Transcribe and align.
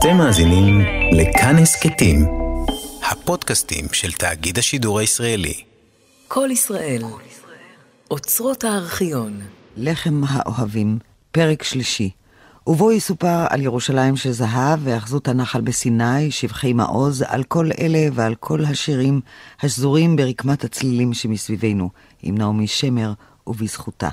אתם 0.00 0.16
מאזינים 0.16 0.80
לכאן 1.12 1.58
הסכתים, 1.58 2.26
הפודקאסטים 3.10 3.84
של 3.92 4.12
תאגיד 4.12 4.58
השידור 4.58 4.98
הישראלי. 4.98 5.54
כל 6.28 6.48
ישראל, 6.52 7.02
אוצרות 8.10 8.64
הארכיון. 8.64 9.40
לחם 9.76 10.22
האוהבים, 10.28 10.98
פרק 11.32 11.62
שלישי. 11.62 12.10
ובו 12.66 12.92
יסופר 12.92 13.46
על 13.50 13.62
ירושלים 13.62 14.16
של 14.16 14.30
זהב 14.30 14.80
והאחזות 14.82 15.28
הנחל 15.28 15.60
בסיני, 15.60 16.30
שבחי 16.30 16.72
מעוז, 16.72 17.24
על 17.28 17.42
כל 17.42 17.70
אלה 17.78 18.08
ועל 18.12 18.34
כל 18.34 18.64
השירים 18.64 19.20
השזורים 19.62 20.16
ברקמת 20.16 20.64
הצלילים 20.64 21.14
שמסביבנו, 21.14 21.90
עם 22.22 22.38
נעמי 22.38 22.66
שמר 22.66 23.12
ובזכותה. 23.46 24.08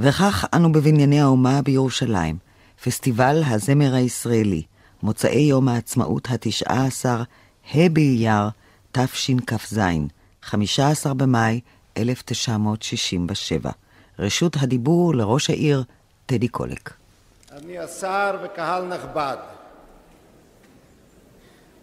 וכך 0.00 0.44
אנו 0.54 0.72
בבנייני 0.72 1.20
האומה 1.20 1.62
בירושלים, 1.62 2.36
פסטיבל 2.84 3.42
הזמר 3.46 3.94
הישראלי, 3.94 4.62
מוצאי 5.02 5.40
יום 5.40 5.68
העצמאות 5.68 6.28
התשעה 6.30 6.86
עשר, 6.86 7.22
ה' 7.74 7.88
באייר, 7.92 8.48
תשכ"ז, 8.92 9.80
15 10.42 11.14
במאי 11.14 11.60
1967. 11.96 13.70
רשות 14.18 14.56
הדיבור 14.60 15.14
לראש 15.14 15.50
העיר 15.50 15.84
טדי 16.26 16.48
קולק. 16.48 16.92
אדוני 17.50 17.78
השר 17.78 18.36
וקהל 18.44 18.84
נכבד, 18.84 19.36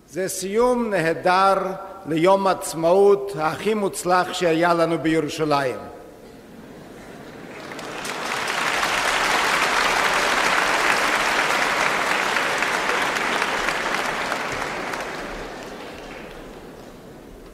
זה 0.09 0.27
סיום 0.27 0.89
נהדר 0.89 1.57
ליום 2.05 2.47
העצמאות 2.47 3.31
הכי 3.39 3.73
מוצלח 3.73 4.33
שהיה 4.33 4.73
לנו 4.73 4.99
בירושלים. 4.99 5.94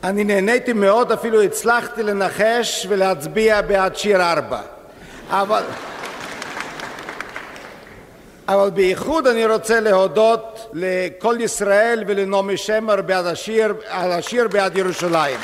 אני 0.03 0.23
נהניתי 0.23 0.73
מאוד, 0.73 1.11
אפילו 1.11 1.41
הצלחתי 1.41 2.03
לנחש 2.03 2.85
ולהצביע 2.89 3.61
בעד 3.61 3.95
שיר 3.95 4.21
ארבע. 4.21 4.61
אבל... 5.29 5.63
אבל 8.47 8.69
בייחוד 8.69 9.27
אני 9.27 9.45
רוצה 9.45 9.79
להודות 9.79 10.69
לכל 10.73 11.35
ישראל 11.39 12.03
ולנעמי 12.07 12.57
שמר 12.57 13.01
בעד 13.01 13.25
השיר, 13.25 13.73
על 13.89 14.11
השיר 14.11 14.47
בעד 14.47 14.77
ירושלים. 14.77 15.39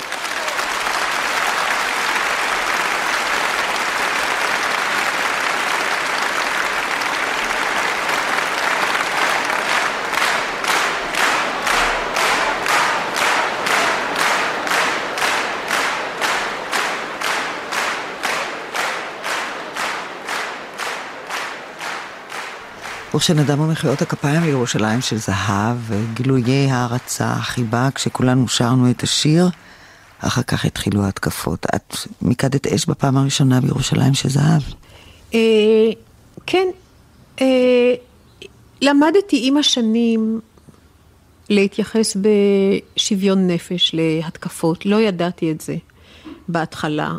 וכשנדם 23.15 23.59
במחיאות 23.59 24.01
הכפיים 24.01 24.43
לירושלים 24.43 25.01
של 25.01 25.17
זהב, 25.17 25.77
וגילויי 25.87 26.71
הערצה, 26.71 27.35
חיבה, 27.35 27.89
כשכולנו 27.95 28.47
שרנו 28.47 28.89
את 28.91 29.03
השיר, 29.03 29.49
אחר 30.19 30.41
כך 30.41 30.65
התחילו 30.65 31.03
ההתקפות. 31.03 31.65
את 31.75 31.95
מיקדת 32.21 32.67
אש 32.67 32.85
בפעם 32.85 33.17
הראשונה 33.17 33.61
בירושלים 33.61 34.13
של 34.13 34.29
זהב. 34.29 34.61
אה, 35.33 35.39
כן, 36.45 36.67
אה, 37.41 37.93
למדתי 38.81 39.47
עם 39.47 39.57
השנים 39.57 40.39
להתייחס 41.49 42.17
בשוויון 42.17 43.47
נפש 43.47 43.91
להתקפות, 43.93 44.85
לא 44.85 45.01
ידעתי 45.01 45.51
את 45.51 45.61
זה 45.61 45.75
בהתחלה. 46.47 47.11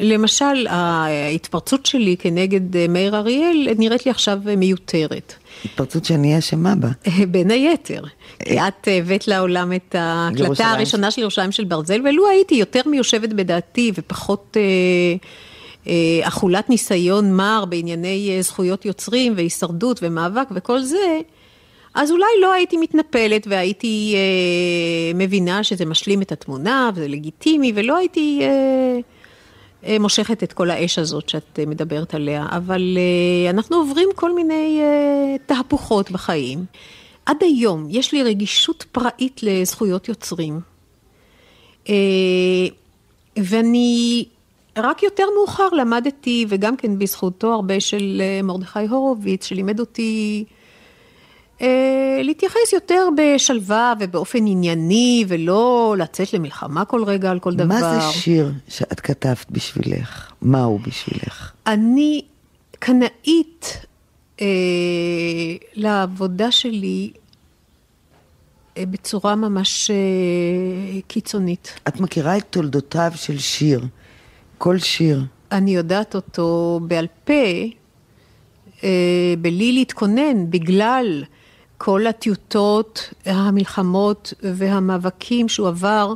אה, 0.00 0.04
למשל, 0.06 0.66
ההתפרצות 0.68 1.86
שלי 1.86 2.16
כנגד 2.18 2.76
אה, 2.76 2.86
מאיר 2.88 3.16
אריאל 3.16 3.68
נראית 3.78 4.06
לי 4.06 4.10
עכשיו 4.10 4.38
אה, 4.48 4.56
מיותרת. 4.56 5.34
התפרצות 5.64 6.04
שאני 6.04 6.38
אשמה 6.38 6.74
בה. 6.74 6.88
בין 7.32 7.50
היתר. 7.50 8.02
כי 8.44 8.60
את 8.60 8.88
הבאת 8.90 9.28
לעולם 9.28 9.72
את 9.72 9.94
ההקלטה 9.94 10.70
הראשונה 10.70 11.10
של 11.10 11.20
ירושלים 11.20 11.52
של 11.52 11.64
ברזל, 11.64 12.00
ולו 12.04 12.28
הייתי 12.28 12.54
יותר 12.54 12.80
מיושבת 12.86 13.28
בדעתי 13.28 13.92
ופחות 13.94 14.56
אה, 15.86 16.20
אכולת 16.22 16.70
ניסיון 16.70 17.32
מר 17.36 17.64
בענייני 17.68 18.38
זכויות 18.42 18.84
יוצרים 18.84 19.32
והישרדות 19.36 20.00
ומאבק 20.02 20.48
וכל 20.54 20.80
זה, 20.80 21.20
אז 21.94 22.10
אולי 22.10 22.26
לא 22.40 22.52
הייתי 22.52 22.76
מתנפלת 22.76 23.46
והייתי 23.46 24.14
אה, 24.16 25.18
מבינה 25.18 25.64
שזה 25.64 25.86
משלים 25.86 26.22
את 26.22 26.32
התמונה 26.32 26.90
וזה 26.94 27.08
לגיטימי, 27.08 27.72
ולא 27.74 27.96
הייתי... 27.96 28.38
אה, 28.42 28.46
אה, 28.46 29.00
מושכת 30.00 30.42
את 30.42 30.52
כל 30.52 30.70
האש 30.70 30.98
הזאת 30.98 31.28
שאת 31.28 31.58
אה, 31.58 31.66
מדברת 31.66 32.14
עליה, 32.14 32.46
אבל 32.50 32.98
אה, 32.98 33.50
אנחנו 33.50 33.76
עוברים 33.76 34.08
כל 34.14 34.34
מיני 34.34 34.80
תהפוכות 35.46 36.10
בחיים. 36.10 36.64
עד 37.26 37.36
היום 37.40 37.86
יש 37.90 38.12
לי 38.12 38.22
רגישות 38.22 38.84
פראית 38.92 39.40
לזכויות 39.42 40.08
יוצרים. 40.08 40.60
ואני 43.36 44.24
רק 44.76 45.02
יותר 45.02 45.24
מאוחר 45.36 45.68
למדתי, 45.68 46.46
וגם 46.48 46.76
כן 46.76 46.98
בזכותו 46.98 47.52
הרבה 47.52 47.80
של 47.80 48.22
מרדכי 48.42 48.86
הורוביץ, 48.90 49.44
שלימד 49.44 49.80
אותי 49.80 50.44
אה, 50.48 50.61
להתייחס 52.22 52.72
יותר 52.72 53.08
בשלווה 53.16 53.92
ובאופן 54.00 54.46
ענייני, 54.46 55.24
ולא 55.28 55.94
לצאת 55.98 56.32
למלחמה 56.32 56.84
כל 56.84 57.04
רגע 57.04 57.30
על 57.30 57.38
כל 57.38 57.54
דבר. 57.54 57.66
מה 57.66 57.80
זה 57.80 58.12
שיר 58.12 58.52
שאת 58.68 59.00
כתבת 59.00 59.50
בשבילך? 59.50 60.32
מה 60.42 60.62
הוא 60.62 60.80
בשבילך? 60.80 61.52
אני 61.66 62.22
קנאית 62.78 63.86
אה, 64.40 64.46
לעבודה 65.74 66.50
שלי 66.50 67.10
אה, 68.76 68.86
בצורה 68.86 69.34
ממש 69.36 69.90
אה, 69.90 71.00
קיצונית. 71.06 71.80
את 71.88 72.00
מכירה 72.00 72.36
את 72.36 72.44
תולדותיו 72.50 73.12
של 73.14 73.38
שיר, 73.38 73.86
כל 74.58 74.78
שיר. 74.78 75.24
אני 75.52 75.74
יודעת 75.74 76.14
אותו 76.14 76.80
בעל 76.82 77.06
פה, 77.24 77.32
אה, 78.84 79.34
בלי 79.38 79.72
להתכונן, 79.72 80.50
בגלל... 80.50 81.24
כל 81.84 82.06
הטיוטות, 82.06 83.14
המלחמות 83.26 84.34
והמאבקים 84.42 85.48
שהוא 85.48 85.68
עבר 85.68 86.14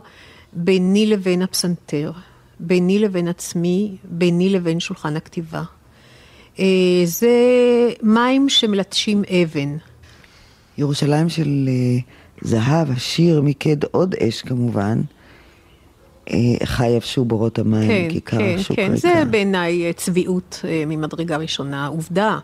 ביני 0.53 1.07
לבין 1.07 1.43
הפסנתר, 1.43 2.13
ביני 2.61 2.99
לבין 2.99 3.29
עצמי, 3.29 3.97
ביני 4.05 4.49
לבין 4.51 4.81
שולחן 4.81 5.17
הכתיבה. 5.17 5.63
אה, 6.59 6.65
זה 7.05 7.31
מים 8.03 8.49
שמלטשים 8.49 9.23
אבן. 9.43 9.77
ירושלים 10.79 11.29
של 11.29 11.69
אה, 11.69 11.99
זהב, 12.41 12.91
השיר 12.91 13.41
מיקד 13.41 13.85
עוד 13.85 14.15
אש 14.15 14.43
כמובן. 14.43 15.01
אה, 16.31 16.37
חי 16.65 16.89
יבשו 16.89 17.25
בורות 17.25 17.59
המים, 17.59 17.89
כן, 17.89 18.09
כיכר 18.11 18.39
כן, 18.39 18.57
השוק 18.59 18.77
כן, 18.77 18.83
ריקה. 18.83 18.97
זה 18.97 19.23
בעיניי 19.31 19.93
צביעות 19.93 20.65
ממדרגה 20.87 21.37
ראשונה. 21.37 21.87
עובדה 21.87 22.39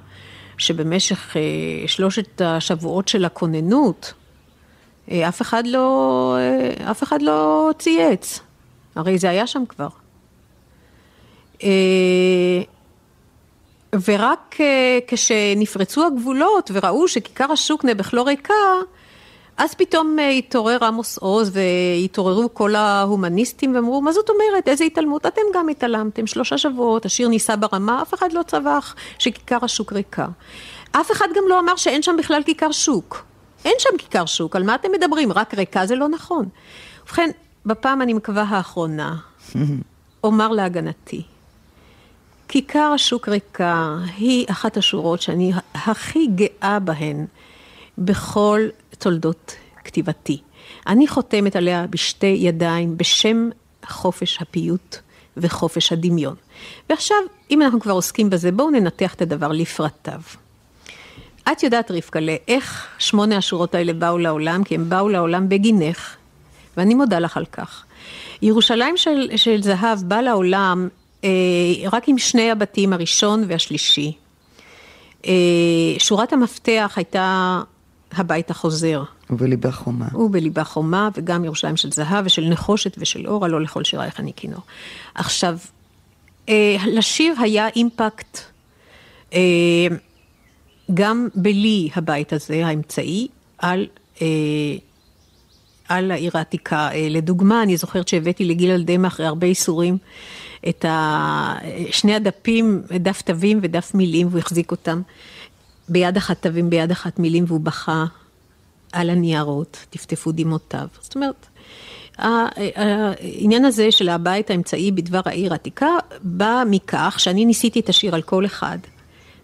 שבמשך 0.63 1.37
אה, 1.37 1.43
שלושת 1.89 2.41
השבועות 2.41 3.09
של 3.09 3.25
הכוננות, 3.25 4.13
אה, 5.11 5.29
אף 5.29 5.43
אחד 5.43 5.67
לא, 5.67 6.37
אה, 6.39 6.91
אף 6.91 7.03
אחד 7.03 7.23
לא 7.23 7.71
צייץ. 7.79 8.41
הרי 8.95 9.19
זה 9.19 9.31
היה 9.31 9.47
שם 9.47 9.63
כבר. 9.69 9.89
ורק 14.05 14.57
כשנפרצו 15.07 16.07
הגבולות 16.07 16.71
וראו 16.75 17.09
שכיכר 17.09 17.53
השוק 17.53 17.85
נעבך 17.85 18.15
לא 18.15 18.27
ריקה, 18.27 18.55
אז 19.57 19.75
פתאום 19.75 20.17
התעורר 20.39 20.85
עמוס 20.85 21.19
עוז 21.19 21.51
והתעוררו 21.53 22.55
כל 22.55 22.75
ההומניסטים 22.75 23.75
ואמרו, 23.75 24.01
מה 24.01 24.13
זאת 24.13 24.31
אומרת, 24.31 24.69
איזה 24.69 24.85
התעלמות? 24.85 25.27
אתם 25.27 25.43
גם 25.55 25.69
התעלמתם, 25.69 26.27
שלושה 26.27 26.59
שבועות, 26.59 27.05
השיר 27.05 27.29
ניסה 27.29 27.57
ברמה, 27.57 28.03
אף 28.03 28.15
אחד 28.15 28.33
לא 28.33 28.43
צווח 28.43 28.95
שכיכר 29.19 29.59
השוק 29.63 29.93
ריקה. 29.93 30.27
אף 30.93 31.11
אחד 31.13 31.27
גם 31.37 31.43
לא 31.49 31.61
אמר 31.61 31.77
שאין 31.77 32.03
שם 32.03 32.17
בכלל 32.19 32.43
כיכר 32.43 32.73
שוק. 32.73 33.25
אין 33.65 33.75
שם 33.79 33.97
כיכר 33.99 34.27
שוק, 34.27 34.57
על 34.57 34.63
מה 34.63 34.75
אתם 34.75 34.89
מדברים? 34.93 35.33
רק 35.33 35.55
ריקה 35.55 35.87
זה 35.87 35.97
לא 35.97 36.09
נכון. 36.09 36.49
ובכן, 37.03 37.31
בפעם 37.67 38.03
אני 38.03 38.13
מקווה 38.13 38.43
האחרונה, 38.43 39.17
אומר 40.25 40.49
להגנתי, 40.49 41.23
כיכר 42.49 42.93
השוק 42.95 43.29
ריקה 43.29 43.97
היא 44.17 44.47
אחת 44.51 44.77
השורות 44.77 45.23
שאני 45.23 45.53
הכי 45.75 46.27
גאה 46.27 46.79
בהן 46.79 47.27
בכל 48.05 48.61
תולדות 48.99 49.57
כתיבתי. 49.85 50.41
אני 50.87 51.09
חותמת 51.09 51.57
עליה 51.57 51.87
בשתי 51.91 52.37
ידיים 52.39 52.97
בשם 52.97 53.49
חופש 53.87 54.39
הפיוט 54.41 54.97
וחופש 55.37 55.93
הדמיון. 55.93 56.35
ועכשיו, 56.91 57.17
אם 57.51 57.63
אנחנו 57.63 57.81
כבר 57.81 57.93
עוסקים 57.93 58.31
בזה, 58.31 58.53
בואו 58.53 58.71
ננתח 58.71 59.15
את 59.15 59.23
הדבר 59.23 59.49
לפרטיו. 59.49 60.21
את 61.53 61.63
יודעת, 61.63 61.91
רבקלה, 61.91 62.37
איך 62.49 62.87
שמונה 62.99 63.37
השורות 63.37 63.75
האלה 63.75 63.93
באו 63.93 64.19
לעולם? 64.19 64.65
כי 64.65 64.75
הם 64.75 64.89
באו 64.89 65.09
לעולם 65.09 65.49
בגינך, 65.49 66.17
ואני 66.77 66.95
מודה 66.95 67.19
לך 67.19 67.37
על 67.37 67.45
כך. 67.45 67.85
ירושלים 68.43 68.97
של, 68.97 69.31
של 69.37 69.63
זהב 69.63 69.99
בא 70.03 70.21
לעולם 70.21 70.89
אה, 71.25 71.31
רק 71.93 72.09
עם 72.09 72.19
שני 72.19 72.51
הבתים, 72.51 72.93
הראשון 72.93 73.45
והשלישי. 73.49 74.13
אה, 75.27 75.33
שורת 75.99 76.33
המפתח 76.33 76.93
הייתה 76.97 77.61
הבית 78.17 78.51
החוזר. 78.51 79.03
ובליבה 79.31 79.73
חומה. 79.73 80.09
ובליבה 80.15 80.65
חומה, 80.65 81.09
וגם 81.17 81.45
ירושלים 81.45 81.77
של 81.77 81.93
זהב 81.93 82.27
ושל 82.27 82.49
נחושת 82.49 82.97
ושל 82.99 83.27
אור, 83.27 83.45
הלא 83.45 83.61
לכל 83.61 83.85
שירייך 83.85 84.21
אני 84.21 84.33
כינור. 84.37 84.61
עכשיו, 85.15 85.59
אה, 86.49 86.77
לשיר 86.87 87.35
היה 87.41 87.69
אימפקט, 87.69 88.39
אה, 89.35 89.41
גם 90.95 91.29
בלי 91.35 91.89
הבית 91.95 92.33
הזה, 92.33 92.67
האמצעי, 92.67 93.29
על... 93.59 93.87
אה, 94.23 94.27
על 95.89 96.11
העיר 96.11 96.31
העתיקה. 96.35 96.89
אה, 96.93 97.07
לדוגמה, 97.11 97.63
אני 97.63 97.77
זוכרת 97.77 98.09
שהבאתי 98.09 98.45
לגיל 98.45 98.71
אלדמה 98.71 99.09
אחרי 99.09 99.27
הרבה 99.27 99.47
איסורים 99.47 99.99
את 100.69 100.85
ה... 100.85 101.55
שני 101.91 102.15
הדפים, 102.15 102.83
דף 103.01 103.23
תווים 103.23 103.59
ודף 103.63 103.91
מילים, 103.95 104.27
והוא 104.27 104.39
החזיק 104.39 104.71
אותם. 104.71 105.03
ביד 105.89 106.17
אחת 106.17 106.43
תווים, 106.43 106.71
ביד 106.71 106.91
אחת 106.91 107.19
מילים, 107.19 107.45
והוא 107.47 107.61
בכה 107.61 108.05
על 108.93 109.11
הניירות, 109.11 109.87
טפטפו 109.91 110.33
דמעותיו. 110.33 110.87
זאת 111.01 111.15
אומרת, 111.15 111.47
העניין 112.19 113.65
הזה 113.65 113.91
של 113.91 114.09
הבית 114.09 114.51
האמצעי 114.51 114.91
בדבר 114.91 115.21
העיר 115.25 115.53
העתיקה 115.53 115.89
בא 116.23 116.63
מכך 116.67 117.17
שאני 117.19 117.45
ניסיתי 117.45 117.81
את 117.81 117.89
השיר 117.89 118.15
על 118.15 118.23
כל 118.23 118.47
אחד. 118.47 118.79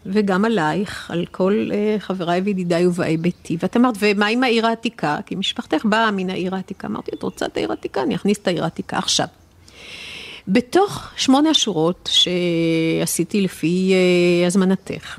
וגם 0.07 0.45
עלייך, 0.45 1.11
על 1.11 1.27
כל 1.31 1.69
uh, 1.71 2.01
חבריי 2.01 2.41
וידידיי 2.41 2.87
ובאי 2.87 3.17
ביתי. 3.17 3.57
ואת 3.61 3.77
אמרת, 3.77 3.95
ומה 3.99 4.27
עם 4.27 4.45
העיר 4.45 4.67
העתיקה? 4.67 5.19
כי 5.27 5.35
משפחתך 5.35 5.85
באה 5.85 6.11
מן 6.11 6.31
העיר 6.31 6.55
העתיקה. 6.55 6.89
אמרתי, 6.89 7.11
את 7.15 7.23
רוצה 7.23 7.47
את 7.47 7.57
העיר 7.57 7.71
העתיקה? 7.71 8.03
אני 8.03 8.15
אכניס 8.15 8.39
את 8.39 8.47
העיר 8.47 8.65
העתיקה 8.65 8.99
עכשיו. 8.99 9.27
בתוך 10.49 11.09
שמונה 11.17 11.51
השורות 11.51 12.11
שעשיתי 12.13 13.41
לפי 13.41 13.93
uh, 13.93 14.47
הזמנתך, 14.47 15.19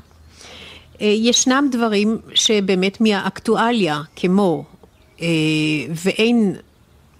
ישנם 1.00 1.68
דברים 1.72 2.18
שבאמת 2.34 3.00
מהאקטואליה, 3.00 4.00
כמו 4.16 4.64
uh, 5.16 5.22
ואין 5.88 6.54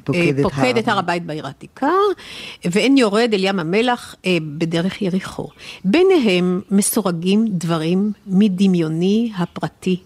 פוקד 0.04 0.42
פוקד 0.42 0.76
את 0.78 0.88
הר 0.88 0.98
הבית 0.98 1.26
בעיר 1.26 1.46
העתיקה, 1.46 1.92
ואין 2.64 2.96
יורד 2.96 3.30
אל 3.34 3.44
ים 3.44 3.60
המלח 3.60 4.14
אה, 4.26 4.38
בדרך 4.58 5.02
יריחו. 5.02 5.48
ביניהם 5.84 6.60
מסורגים 6.70 7.44
דברים 7.48 8.12
מדמיוני 8.26 9.32
הפרטי, 9.38 9.96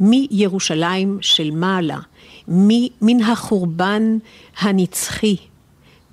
מירושלים 0.00 1.18
של 1.20 1.50
מעלה, 1.50 1.98
מן 3.02 3.22
החורבן 3.22 4.18
הנצחי, 4.60 5.36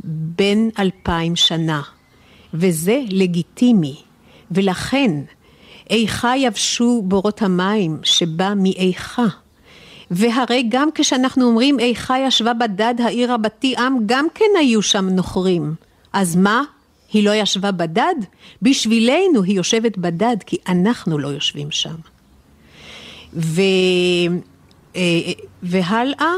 בין 0.04 0.69
אלפיים 0.80 1.36
שנה. 1.36 1.81
וזה 2.54 3.01
לגיטימי, 3.09 3.95
ולכן 4.51 5.12
איכה 5.89 6.38
יבשו 6.38 7.01
בורות 7.06 7.41
המים 7.41 8.00
שבא 8.03 8.53
מאיכה. 8.56 9.25
והרי 10.12 10.65
גם 10.69 10.89
כשאנחנו 10.95 11.45
אומרים 11.45 11.80
איכה 11.80 12.19
ישבה 12.19 12.53
בדד 12.53 12.95
העיר 13.03 13.33
רבתי 13.33 13.75
עם, 13.77 13.97
גם 14.06 14.27
כן 14.35 14.45
היו 14.59 14.81
שם 14.81 15.09
נוכרים. 15.09 15.75
אז 16.13 16.35
מה? 16.35 16.63
היא 17.13 17.24
לא 17.24 17.35
ישבה 17.35 17.71
בדד? 17.71 18.15
בשבילנו 18.62 19.44
היא 19.44 19.56
יושבת 19.56 19.97
בדד, 19.97 20.38
כי 20.45 20.57
אנחנו 20.68 21.18
לא 21.18 21.27
יושבים 21.27 21.71
שם. 21.71 21.95
ו... 23.33 23.62
אה, 24.95 25.01
והלאה, 25.63 26.33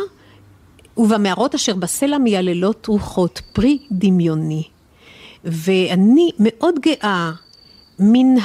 ובמערות 0.97 1.55
אשר 1.55 1.75
בסלע 1.75 2.17
מייללות 2.17 2.85
רוחות, 2.85 3.41
פרי 3.53 3.77
דמיוני. 3.91 4.63
ואני 5.43 6.29
מאוד 6.39 6.75
גאה 6.79 7.31
מן 7.99 8.35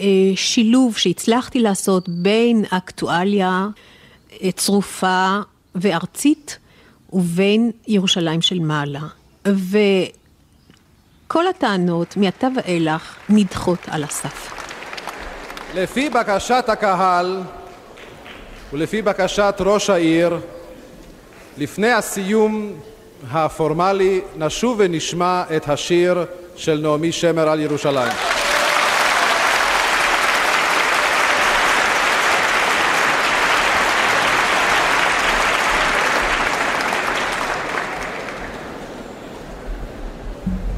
השילוב 0.00 0.96
שהצלחתי 0.96 1.60
לעשות 1.60 2.08
בין 2.08 2.64
אקטואליה 2.70 3.66
צרופה 4.56 5.38
וארצית 5.74 6.58
ובין 7.12 7.70
ירושלים 7.88 8.42
של 8.42 8.58
מעלה. 8.58 9.00
וכל 9.44 11.46
הטענות 11.46 12.16
מעתה 12.16 12.48
ואילך 12.56 13.16
נדחות 13.28 13.78
על 13.86 14.04
הסף. 14.04 14.52
לפי 15.74 16.10
בקשת 16.10 16.64
הקהל 16.68 17.42
ולפי 18.72 19.02
בקשת 19.02 19.54
ראש 19.60 19.90
העיר, 19.90 20.38
לפני 21.58 21.92
הסיום 21.92 22.72
הפורמלי 23.30 24.20
נשוב 24.36 24.76
ונשמע 24.78 25.42
את 25.56 25.68
השיר 25.68 26.24
של 26.56 26.80
נעמי 26.82 27.12
שמר 27.12 27.48
על 27.48 27.60
ירושלים. 27.60 28.39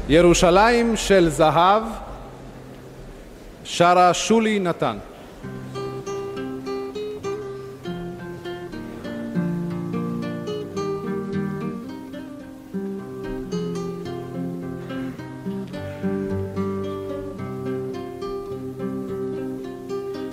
ירושלים 0.09 0.95
של 0.95 1.29
זהב 1.29 1.83
שרה 3.63 4.13
שולי 4.13 4.59
נתן. 4.59 4.97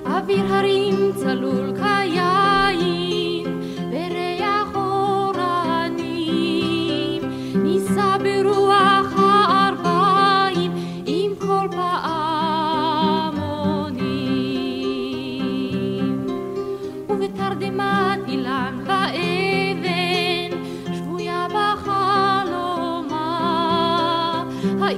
אוויר 0.06 0.54
הרים 0.54 1.12
צלול 1.16 1.72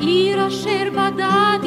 העיר 0.03 0.47
אשר 0.47 0.91
בדד 0.91 1.65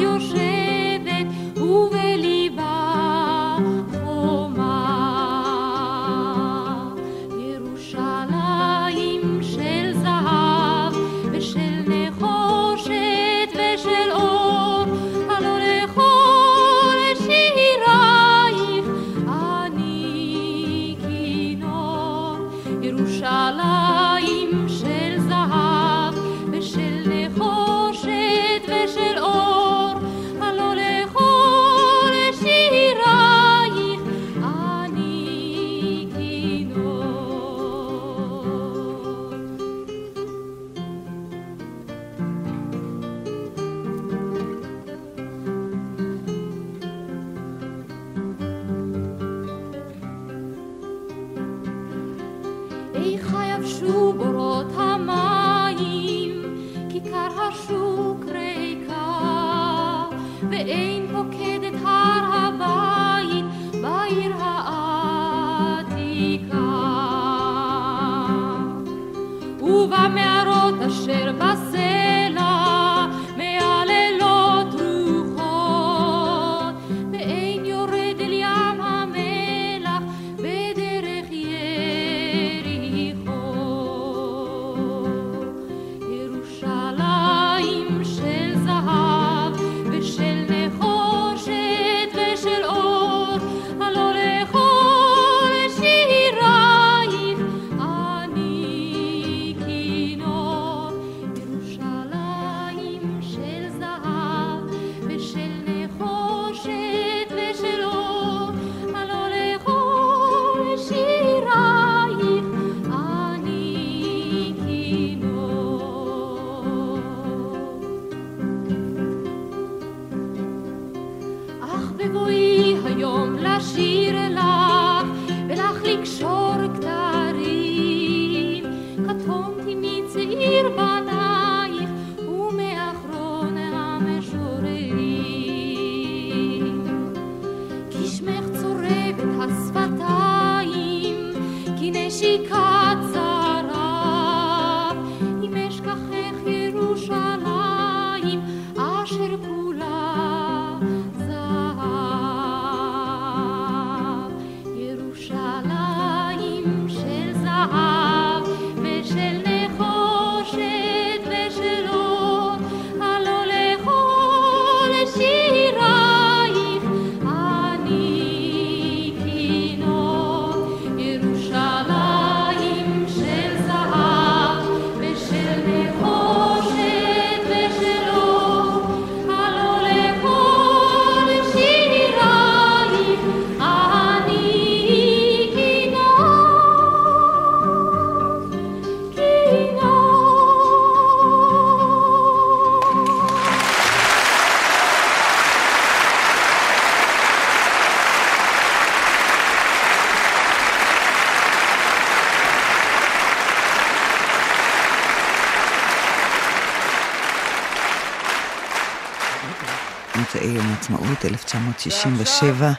1967, 211.54 212.72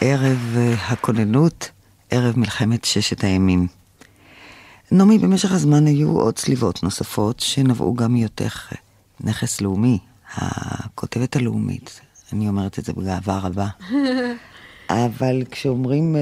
ערב 0.00 0.56
אה, 0.56 0.74
הכוננות, 0.74 1.70
ערב 2.10 2.38
מלחמת 2.38 2.84
ששת 2.84 3.24
הימים. 3.24 3.66
נעמי, 4.92 5.18
במשך 5.18 5.52
הזמן 5.52 5.86
היו 5.86 6.20
עוד 6.20 6.34
צליבות 6.34 6.82
נוספות 6.82 7.40
שנבעו 7.40 7.94
גם 7.94 8.12
מהיותך 8.12 8.72
אה, 8.72 8.78
נכס 9.20 9.60
לאומי, 9.60 9.98
הכותבת 10.34 11.36
הלאומית. 11.36 12.00
אני 12.32 12.48
אומרת 12.48 12.78
את 12.78 12.84
זה 12.84 12.92
בגאווה 12.92 13.38
רבה. 13.38 13.68
אבל 14.90 15.42
כשאומרים 15.50 16.16
אה, 16.16 16.20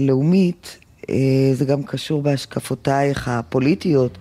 לאומית, 0.00 0.78
אה, 1.10 1.14
זה 1.54 1.64
גם 1.64 1.82
קשור 1.82 2.22
בהשקפותייך 2.22 3.28
הפוליטיות, 3.28 4.18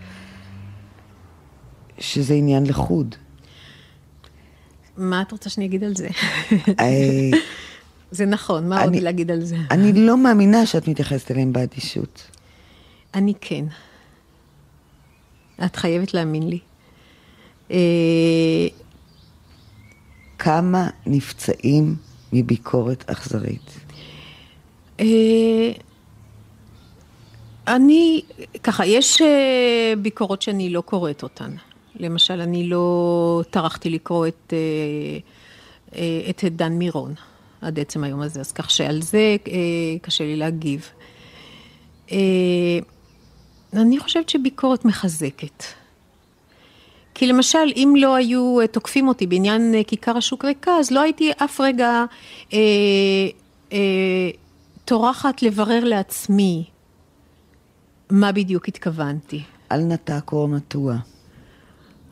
שזה 2.00 2.34
עניין 2.34 2.66
לחוד. 2.66 3.16
מה 4.98 5.22
את 5.22 5.32
רוצה 5.32 5.50
שאני 5.50 5.66
אגיד 5.66 5.84
על 5.84 5.94
זה? 5.96 6.08
זה 8.12 8.26
נכון, 8.26 8.70
מה 8.70 8.80
עוד 8.82 8.88
אני- 8.88 9.02
להגיד 9.02 9.32
על 9.32 9.42
זה? 9.42 9.56
אני 9.72 9.94
לא 9.94 10.18
מאמינה 10.18 10.66
שאת 10.66 10.88
מתייחסת 10.88 11.32
אליהם 11.32 11.54
באדישות. 11.54 12.24
אני 13.14 13.34
כן. 13.42 13.66
את 15.66 15.76
חייבת 15.76 16.14
להאמין 16.14 16.50
לי. 16.50 16.60
אה, 17.72 17.78
כמה 20.38 20.88
נפצעים 21.06 21.96
מביקורת 22.34 23.10
אכזרית? 23.10 23.80
אה, 25.00 25.06
אני, 27.68 28.22
ככה, 28.64 28.86
יש 28.86 29.22
אה, 29.22 29.28
ביקורות 30.02 30.42
שאני 30.42 30.70
לא 30.70 30.82
קוראת 30.82 31.24
אותן. 31.24 31.52
למשל, 32.00 32.42
אני 32.42 32.68
לא 32.68 33.42
טרחתי 33.50 33.90
לקרוא 33.90 34.28
את, 34.28 34.54
אה, 34.54 34.58
אה, 35.96 36.30
את 36.30 36.44
דן 36.44 36.74
מירון 36.74 37.14
עד 37.62 37.80
עצם 37.80 38.04
היום 38.04 38.22
הזה, 38.22 38.40
אז 38.40 38.52
כך 38.52 38.72
שעל 38.72 39.02
זה 39.02 39.36
אה, 39.48 39.54
קשה 40.02 40.24
לי 40.24 40.36
להגיב. 40.36 40.90
אני 43.74 44.00
חושבת 44.00 44.30
שביקורת 44.30 44.86
מחזקת. 44.86 45.64
כי 47.16 47.28
למשל, 47.28 47.72
אם 47.76 47.94
לא 47.98 48.16
היו 48.16 48.58
תוקפים 48.72 49.08
אותי 49.08 49.28
בעניין 49.28 49.76
כיכר 49.88 50.18
השוק 50.18 50.46
ריקה, 50.46 50.72
אז 50.72 50.92
לא 50.92 51.02
הייתי 51.02 51.32
אף 51.38 51.62
רגע 51.62 52.06
אה, 52.54 52.60
אה, 53.74 54.30
טורחת 54.86 55.42
לברר 55.42 55.84
לעצמי 55.84 56.64
מה 58.10 58.32
בדיוק 58.32 58.68
התכוונתי. 58.68 59.44
אל 59.72 59.80
נטע 59.80 60.20
קור 60.20 60.48
נטוע. 60.48 60.96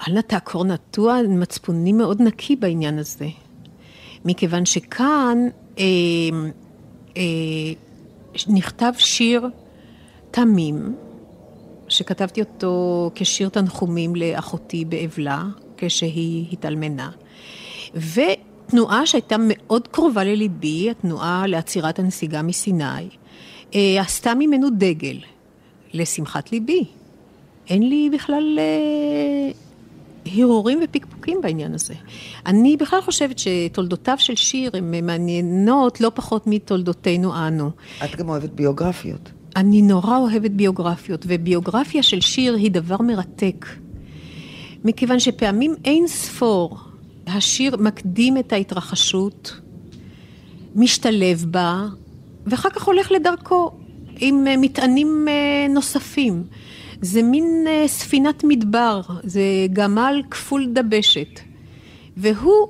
אל 0.08 0.18
נטע 0.18 0.40
קור 0.40 0.66
נטוע, 0.66 1.20
מצפוני 1.30 1.94
מאוד 1.94 2.22
נקי 2.22 2.56
בעניין 2.56 3.00
הזה. 3.00 3.28
מכיוון 4.26 4.66
שכאן 4.66 5.38
אה, 5.80 5.84
אה, 7.18 7.24
נכתב 8.48 8.92
שיר 8.98 9.50
תמים, 10.32 10.96
שכתבתי 11.88 12.42
אותו 12.42 13.12
כשיר 13.16 13.50
תנחומים 13.50 14.16
לאחותי 14.16 14.86
באבלה, 14.86 15.44
כשהיא 15.78 16.46
התאלמנה. 16.52 17.12
ותנועה 17.94 19.06
שהייתה 19.06 19.36
מאוד 19.40 19.88
קרובה 19.88 20.24
לליבי, 20.24 20.90
התנועה 20.90 21.48
לעצירת 21.48 22.00
הנסיגה 22.00 22.42
מסיני, 22.42 23.10
אה, 23.76 24.02
עשתה 24.02 24.36
ממנו 24.36 24.68
דגל, 24.78 25.18
לשמחת 25.94 26.52
ליבי. 26.52 26.86
אין 27.70 27.90
לי 27.90 28.10
בכלל 28.14 28.60
אה, 28.60 29.52
הרהורים 30.26 30.80
ופקפוקים 30.84 31.42
בעניין 31.42 31.74
הזה. 31.74 31.94
אני 32.46 32.78
בכלל 32.78 33.02
חושבת 33.02 33.40
שתולדותיו 33.40 34.16
של 34.20 34.36
שיר 34.36 34.72
הן 34.74 35.06
מעניינות 35.06 36.02
לא 36.02 36.12
פחות 36.14 36.48
מתולדותינו 36.48 37.48
אנו. 37.48 37.72
את 38.04 38.16
גם 38.16 38.30
אוהבת 38.30 38.50
ביוגרפיות. 38.50 39.32
אני 39.56 39.82
נורא 39.82 40.18
אוהבת 40.18 40.52
ביוגרפיות, 40.52 41.26
וביוגרפיה 41.28 42.04
של 42.04 42.22
שיר 42.22 42.56
היא 42.56 42.72
דבר 42.72 42.98
מרתק. 43.02 43.66
מכיוון 44.86 45.20
שפעמים 45.20 45.76
אין 45.86 46.08
ספור, 46.08 46.78
השיר 47.28 47.78
מקדים 47.78 48.38
את 48.38 48.54
ההתרחשות, 48.54 49.60
משתלב 50.76 51.46
בה, 51.50 51.86
ואחר 52.46 52.70
כך 52.70 52.84
הולך 52.84 53.12
לדרכו 53.12 53.72
עם 54.20 54.48
אה, 54.48 54.58
מטענים 54.58 55.26
אה, 55.30 55.68
נוספים. 55.70 56.44
זה 57.04 57.24
מין 57.24 57.66
אה, 57.68 57.88
ספינת 57.88 58.44
מדבר, 58.44 59.02
זה 59.24 59.42
גמל 59.74 60.22
כפול 60.32 60.68
דבשת. 60.74 61.40
והוא 62.18 62.68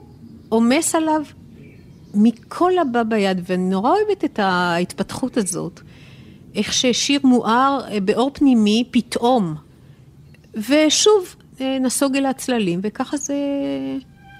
עומס 0.49 0.95
עליו 0.95 1.21
מכל 2.13 2.77
הבא 2.77 3.03
ביד, 3.03 3.41
ואני 3.43 3.69
נורא 3.69 3.91
אוהבת 3.91 4.23
את 4.25 4.39
ההתפתחות 4.39 5.37
הזאת. 5.37 5.81
איך 6.55 6.73
ששיר 6.73 7.19
מואר 7.23 7.79
אה, 7.91 7.99
באור 7.99 8.31
פנימי 8.33 8.83
פתאום, 8.91 9.55
ושוב 10.53 11.35
אה, 11.61 11.77
נסוג 11.79 12.15
אל 12.15 12.25
הצללים, 12.25 12.79
וככה 12.83 13.17
זה, 13.17 13.35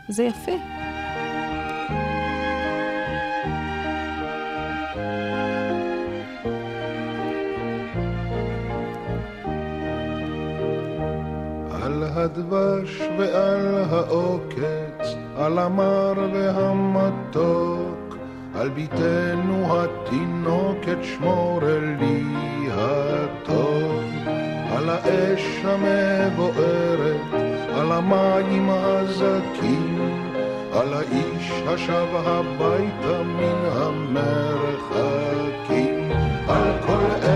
זה 0.09 0.23
יפה. 0.23 0.82
הדבש 12.15 13.01
ועל 13.17 13.84
העוקץ, 13.89 15.15
על 15.38 15.60
המר 15.60 16.13
והמתוק, 16.34 18.17
על 18.55 18.70
בתנו 18.70 19.67
התינוקת 19.70 20.98
שמור 21.03 21.60
לי 22.00 22.24
הטוב. 22.72 24.03
על 24.77 24.89
האש 24.89 25.65
המבוערת, 25.65 27.34
על 27.75 27.91
המים 27.91 28.70
הזכים, 28.70 30.00
על 30.74 30.93
האיש 30.93 31.51
השב 31.67 32.08
הביתה 32.13 33.24
מן 33.24 33.65
המרחקים. 33.74 35.13
על 36.48 36.72
כל 36.88 37.32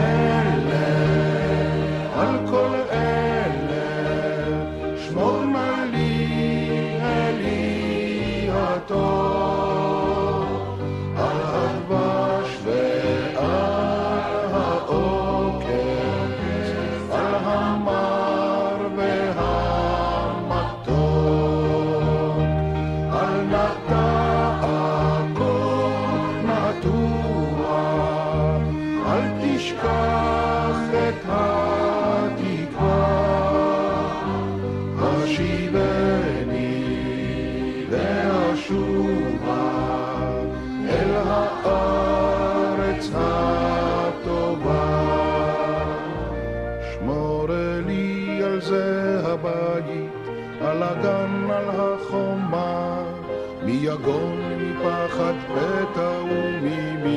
מפחד 55.18 55.34
פתע 55.48 56.12
וממלחמה. 56.30 57.08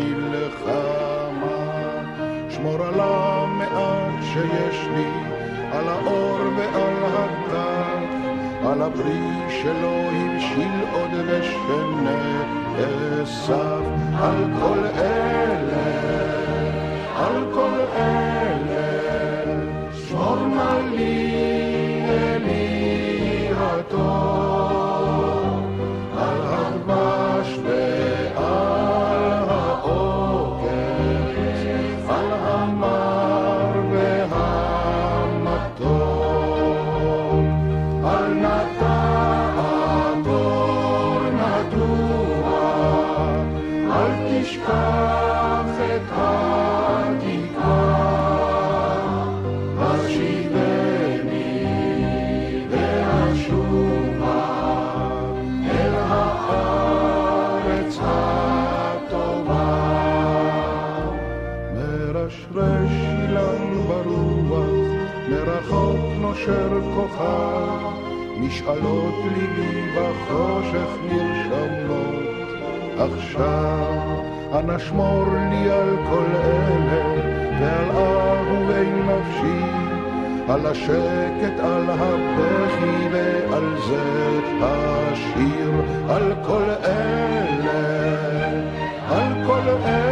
שמור 2.50 2.82
על 2.82 3.00
המעט 3.00 4.22
שיש 4.22 4.78
לי, 4.94 5.10
על 5.72 5.88
האור 5.88 6.38
ועל 6.56 7.04
הטף, 7.04 8.08
על 8.66 8.82
הפרי 8.82 9.50
שלא 9.62 9.96
הבשיל 10.12 10.80
עוד 10.92 11.10
ושנאסף, 11.26 12.74
על 14.20 14.44
כל 14.60 14.80
אלה, 14.98 15.90
על 17.16 17.44
כל 17.54 17.80
אלה, 17.96 18.88
שמור 19.92 20.36
נא 20.46 20.78
לי 20.96 21.19
משאלות 68.80 69.14
ליבי 69.32 69.90
בחושך 69.96 70.90
נרשמות. 71.08 72.48
עכשיו, 72.98 74.18
אנא 74.58 74.78
שמור 74.78 75.24
לי 75.50 75.70
על 75.70 75.96
כל 76.10 76.26
אלה, 76.34 77.02
ועל 77.60 77.90
אהובי 77.90 78.90
נפשי, 78.90 79.64
על 80.48 80.66
השקט, 80.66 81.60
על 81.60 81.90
הבכי 81.90 83.08
ועל 83.12 83.76
זה 83.88 84.40
השיר, 84.62 85.70
על 86.08 86.34
כל 86.46 86.70
אלה, 86.84 87.80
על 89.08 89.46
כל 89.46 89.68
אלה, 89.84 90.09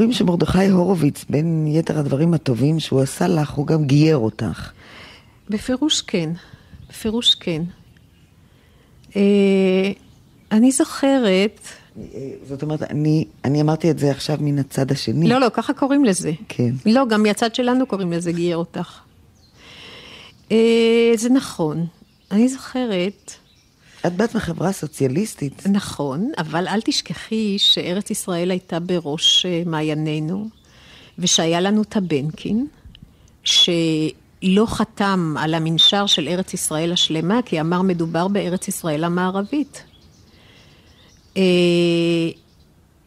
אומרים 0.00 0.18
שמרדכי 0.18 0.66
הורוביץ, 0.66 1.24
בין 1.30 1.66
יתר 1.66 1.98
הדברים 1.98 2.34
הטובים 2.34 2.80
שהוא 2.80 3.00
עשה 3.00 3.28
לך, 3.28 3.50
הוא 3.50 3.66
גם 3.66 3.84
גייר 3.84 4.16
אותך. 4.16 4.72
בפירוש 5.50 6.00
כן, 6.00 6.30
בפירוש 6.88 7.34
כן. 7.34 7.62
אה, 9.16 9.90
אני 10.52 10.72
זוכרת, 10.72 11.60
זאת 12.48 12.62
אומרת, 12.62 12.82
אני, 12.82 13.24
אני 13.44 13.60
אמרתי 13.60 13.90
את 13.90 13.98
זה 13.98 14.10
עכשיו 14.10 14.36
מן 14.40 14.58
הצד 14.58 14.92
השני. 14.92 15.28
לא, 15.28 15.38
לא, 15.38 15.48
ככה 15.52 15.72
קוראים 15.72 16.04
לזה. 16.04 16.32
כן. 16.48 16.70
לא, 16.86 17.06
גם 17.08 17.22
מהצד 17.22 17.54
שלנו 17.54 17.86
קוראים 17.86 18.12
לזה 18.12 18.32
גייר 18.32 18.56
אותך. 18.56 19.00
אה, 20.52 21.12
זה 21.16 21.28
נכון. 21.28 21.86
אני 22.30 22.48
זוכרת, 22.48 23.32
את 24.06 24.16
באת 24.16 24.34
מחברה 24.34 24.72
סוציאליסטית. 24.72 25.66
נכון, 25.66 26.30
אבל 26.38 26.68
אל 26.68 26.80
תשכחי 26.80 27.58
שארץ 27.58 28.10
ישראל 28.10 28.50
הייתה 28.50 28.80
בראש 28.80 29.46
אה, 29.46 29.62
מעיינינו, 29.66 30.48
ושהיה 31.18 31.60
לנו 31.60 31.82
את 31.82 31.96
הבנקין, 31.96 32.66
שלא 33.44 34.66
חתם 34.66 35.34
על 35.38 35.54
המנשר 35.54 36.06
של 36.06 36.28
ארץ 36.28 36.54
ישראל 36.54 36.92
השלמה, 36.92 37.42
כי 37.44 37.60
אמר 37.60 37.82
מדובר 37.82 38.28
בארץ 38.28 38.68
ישראל 38.68 39.04
המערבית. 39.04 39.82
אה, 41.36 41.42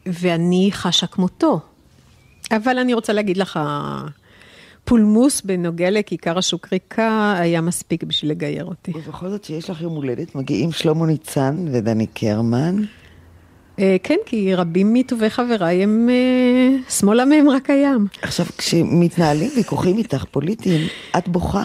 ואני 0.06 0.68
חשה 0.72 1.06
כמותו. 1.06 1.60
אבל 2.50 2.78
אני 2.78 2.94
רוצה 2.94 3.12
להגיד 3.12 3.36
לך, 3.36 3.60
פולמוס 4.84 5.42
בנוגע 5.42 5.90
לכיכר 5.90 6.38
השוקריקה 6.38 7.34
היה 7.38 7.60
מספיק 7.60 8.04
בשביל 8.04 8.30
לגייר 8.30 8.64
אותי. 8.64 8.92
ובכל 8.94 9.28
זאת 9.28 9.44
שיש 9.44 9.70
לך 9.70 9.80
יום 9.80 9.94
הולדת, 9.94 10.34
מגיעים 10.34 10.72
שלמה 10.72 11.06
ניצן 11.06 11.66
ודני 11.72 12.06
קרמן. 12.06 12.76
אה, 13.78 13.96
כן, 14.02 14.16
כי 14.26 14.54
רבים 14.54 14.94
מטובי 14.94 15.30
חבריי 15.30 15.82
הם 15.82 16.08
אה, 16.10 16.90
שמאלה 16.90 17.24
מהם 17.24 17.48
רק 17.48 17.70
הים. 17.70 18.06
עכשיו, 18.22 18.46
כשמתנהלים 18.58 19.50
ויכוחים 19.56 19.98
איתך 19.98 20.24
פוליטיים, 20.30 20.88
את 21.18 21.28
בוכה. 21.28 21.64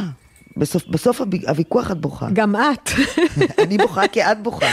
בסוף, 0.58 0.88
בסוף 0.88 1.22
הוויכוח 1.48 1.92
את 1.92 2.02
בוכה. 2.02 2.28
גם 2.34 2.56
את. 2.56 2.90
אני 3.64 3.78
בוכה 3.78 4.08
כי 4.08 4.24
את 4.24 4.44
בוכה. 4.44 4.66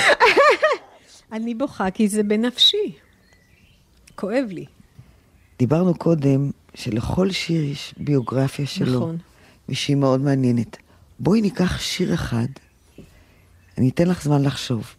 אני 1.33 1.55
בוכה 1.55 1.91
כי 1.91 2.09
זה 2.09 2.23
בנפשי. 2.23 2.93
כואב 4.15 4.45
לי. 4.49 4.65
דיברנו 5.59 5.95
קודם 5.95 6.51
שלכל 6.77 7.31
שיר 7.31 7.65
יש 7.65 7.95
ביוגרפיה 7.97 8.67
שלו. 8.67 8.97
נכון. 8.97 9.19
ושהיא 9.69 9.97
מאוד 9.97 10.21
מעניינת. 10.21 10.77
בואי 11.19 11.41
ניקח 11.41 11.81
שיר 11.81 12.15
אחד, 12.15 12.47
אני 13.79 13.89
אתן 13.89 14.09
לך 14.09 14.23
זמן 14.23 14.43
לחשוב. 14.43 14.95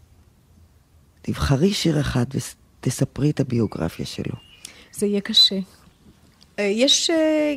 תבחרי 1.22 1.74
שיר 1.74 2.00
אחד 2.00 2.26
ותספרי 2.80 3.30
את 3.30 3.40
הביוגרפיה 3.40 4.06
שלו. 4.06 4.36
זה 4.94 5.06
יהיה 5.06 5.22
קשה. 5.22 5.60
אה, 6.60 6.64
יש 6.64 7.10
אה, 7.10 7.56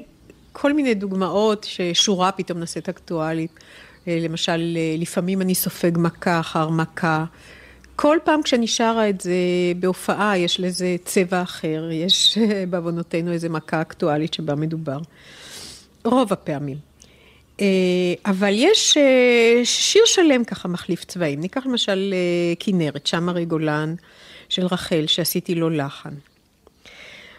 כל 0.53 0.73
מיני 0.73 0.95
דוגמאות 0.95 1.67
ששורה 1.71 2.33
פתאום 2.33 2.59
נעשית 2.59 2.89
אקטואלית. 2.89 3.53
אה, 4.09 4.19
למשל, 4.21 4.77
לפעמים 4.99 5.43
אני 5.43 5.55
סופג 5.55 5.93
מכה 5.97 6.41
אחר 6.41 6.69
מכה. 6.69 7.25
כל 8.03 8.19
פעם 8.25 8.43
כשאני 8.43 8.67
שרה 8.67 9.09
את 9.09 9.21
זה 9.21 9.33
בהופעה, 9.77 10.39
יש 10.39 10.61
לזה 10.61 10.97
צבע 11.05 11.43
אחר, 11.43 11.89
יש 11.93 12.39
בעוונותינו 12.71 13.33
איזו 13.33 13.49
מכה 13.51 13.81
אקטואלית 13.81 14.35
שבה 14.35 14.55
מדובר. 14.55 14.99
רוב 16.05 16.33
הפעמים. 16.33 16.77
אה, 17.61 17.67
אבל 18.27 18.53
יש 18.53 18.97
אה, 18.97 19.61
שיר 19.65 20.03
שלם 20.07 20.45
ככה 20.45 20.69
מחליף 20.69 21.05
צבעים. 21.05 21.41
ניקח 21.41 21.67
למשל 21.67 22.15
אה, 22.15 22.55
כנרת, 22.59 23.07
שם 23.07 23.29
הרי 23.29 23.45
גולן 23.45 23.95
של 24.49 24.67
רחל, 24.67 25.05
שעשיתי 25.07 25.55
לו 25.55 25.71
לחן. 25.71 26.15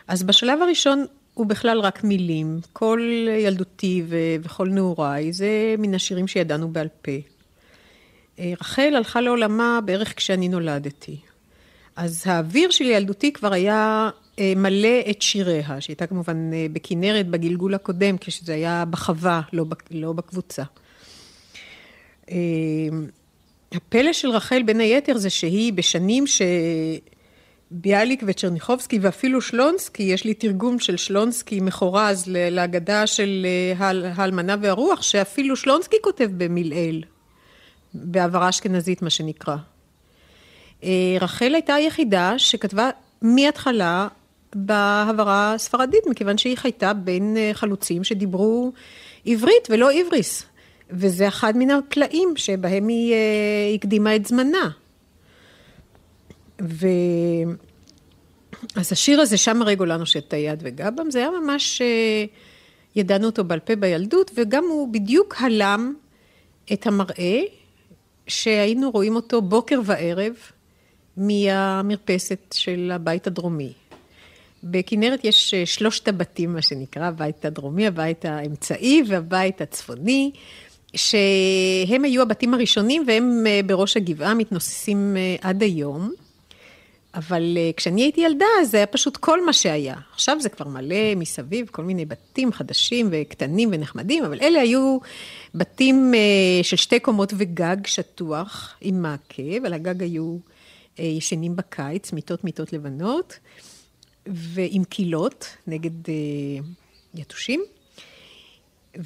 אז 0.07 0.23
בשלב 0.23 0.61
הראשון 0.61 1.05
הוא 1.33 1.45
בכלל 1.45 1.79
רק 1.79 2.03
מילים. 2.03 2.59
כל 2.73 3.27
ילדותי 3.39 4.03
וכל 4.43 4.67
נעוריי 4.69 5.33
זה 5.33 5.75
מן 5.77 5.93
השירים 5.93 6.27
שידענו 6.27 6.67
בעל 6.67 6.87
פה. 7.01 7.30
אה, 8.41 8.53
רחל 8.61 8.93
הלכה 8.95 9.21
לעולמה 9.21 9.79
בערך 9.85 10.13
כשאני 10.17 10.49
נולדתי. 10.49 11.17
אז 11.95 12.23
האוויר 12.25 12.69
של 12.71 12.85
ילדותי 12.85 13.33
כבר 13.33 13.53
היה 13.53 14.09
אה, 14.39 14.53
מלא 14.55 14.99
את 15.09 15.21
שיריה, 15.21 15.81
שהייתה 15.81 16.07
כמובן 16.07 16.53
אה, 16.53 16.65
בכנרת 16.73 17.27
בגלגול 17.27 17.73
הקודם, 17.73 18.17
כשזה 18.17 18.53
היה 18.53 18.83
בחווה, 18.89 19.41
לא, 19.53 19.65
לא 19.91 20.13
בקבוצה. 20.13 20.63
הפלא 23.71 24.13
של 24.13 24.29
רחל, 24.29 24.63
בין 24.63 24.79
היתר, 24.79 25.17
זה 25.17 25.29
שהיא 25.29 25.73
בשנים 25.73 26.23
שביאליק 27.71 28.23
וצ'רניחובסקי 28.27 28.99
ואפילו 29.01 29.41
שלונסקי, 29.41 30.03
יש 30.03 30.23
לי 30.25 30.33
תרגום 30.33 30.79
של 30.79 30.97
שלונסקי 30.97 31.59
מחורז 31.59 32.23
ל- 32.27 32.49
להגדה 32.49 33.07
של 33.07 33.45
האל- 33.77 34.05
האלמנה 34.15 34.55
והרוח, 34.61 35.01
שאפילו 35.01 35.55
שלונסקי 35.55 35.95
כותב 36.03 36.29
במילאל, 36.37 37.03
בהעברה 37.93 38.49
אשכנזית, 38.49 39.01
מה 39.01 39.09
שנקרא. 39.09 39.55
אה, 40.83 41.17
רחל 41.21 41.53
הייתה 41.53 41.73
היחידה 41.73 42.39
שכתבה 42.39 42.89
מההתחלה 43.21 44.07
בהעברה 44.55 45.53
הספרדית, 45.53 46.07
מכיוון 46.07 46.37
שהיא 46.37 46.57
חייתה 46.57 46.93
בין 46.93 47.37
אה, 47.37 47.51
חלוצים 47.53 48.03
שדיברו 48.03 48.71
עברית 49.25 49.67
ולא 49.69 49.91
עבריס. 49.91 50.45
וזה 50.89 51.27
אחד 51.27 51.53
מן 51.57 51.69
הפלאים 51.69 52.33
שבהם 52.35 52.87
היא 52.87 53.13
אה, 53.13 53.73
הקדימה 53.75 54.15
את 54.15 54.25
זמנה. 54.25 54.69
ו... 56.61 56.87
אז 58.75 58.91
השיר 58.91 59.21
הזה, 59.21 59.37
שם 59.37 59.61
הרי 59.61 59.75
גולן 59.75 59.99
הושט 59.99 60.27
את 60.27 60.33
היד 60.33 60.59
וגבם, 60.63 61.11
זה 61.11 61.19
היה 61.19 61.29
ממש, 61.41 61.81
ידענו 62.95 63.25
אותו 63.25 63.43
בעל 63.43 63.59
פה 63.59 63.75
בילדות, 63.75 64.31
וגם 64.35 64.63
הוא 64.63 64.93
בדיוק 64.93 65.35
הלם 65.39 65.93
את 66.73 66.87
המראה 66.87 67.41
שהיינו 68.27 68.91
רואים 68.91 69.15
אותו 69.15 69.41
בוקר 69.41 69.79
וערב 69.85 70.33
מהמרפסת 71.17 72.39
של 72.53 72.91
הבית 72.93 73.27
הדרומי. 73.27 73.73
בכנרת 74.63 75.19
יש 75.23 75.53
אה, 75.53 75.65
שלושת 75.65 76.07
הבתים, 76.07 76.53
מה 76.53 76.61
שנקרא, 76.61 77.05
הבית 77.05 77.45
הדרומי, 77.45 77.87
הבית 77.87 78.25
האמצעי 78.25 79.03
והבית 79.07 79.61
הצפוני, 79.61 80.31
שהם 80.95 82.03
היו 82.03 82.21
הבתים 82.21 82.53
הראשונים 82.53 83.03
והם 83.07 83.43
אה, 83.47 83.59
בראש 83.65 83.97
הגבעה 83.97 84.33
מתנוססים 84.33 85.17
אה, 85.17 85.35
עד 85.49 85.63
היום. 85.63 86.11
אבל 87.13 87.57
אה, 87.57 87.71
כשאני 87.77 88.01
הייתי 88.01 88.21
ילדה, 88.21 88.45
זה 88.63 88.77
היה 88.77 88.85
פשוט 88.85 89.17
כל 89.17 89.45
מה 89.45 89.53
שהיה. 89.53 89.95
עכשיו 90.13 90.37
זה 90.39 90.49
כבר 90.49 90.67
מלא 90.67 91.15
מסביב, 91.15 91.67
כל 91.71 91.83
מיני 91.83 92.05
בתים 92.05 92.51
חדשים 92.53 93.07
וקטנים 93.11 93.69
ונחמדים, 93.71 94.23
אבל 94.23 94.39
אלה 94.41 94.61
היו 94.61 94.97
בתים 95.55 96.13
אה, 96.13 96.63
של 96.63 96.75
שתי 96.75 96.99
קומות 96.99 97.33
וגג 97.37 97.77
שטוח 97.85 98.75
עם 98.81 99.01
מעקה, 99.01 99.43
ועל 99.63 99.73
הגג 99.73 100.03
היו 100.03 100.37
אה, 100.99 101.05
ישנים 101.05 101.55
בקיץ, 101.55 102.13
מיטות 102.13 102.43
מיטות 102.43 102.73
לבנות, 102.73 103.39
ועם 104.27 104.83
קילות 104.83 105.45
נגד 105.67 106.09
אה, 106.09 106.63
יתושים. 107.15 107.63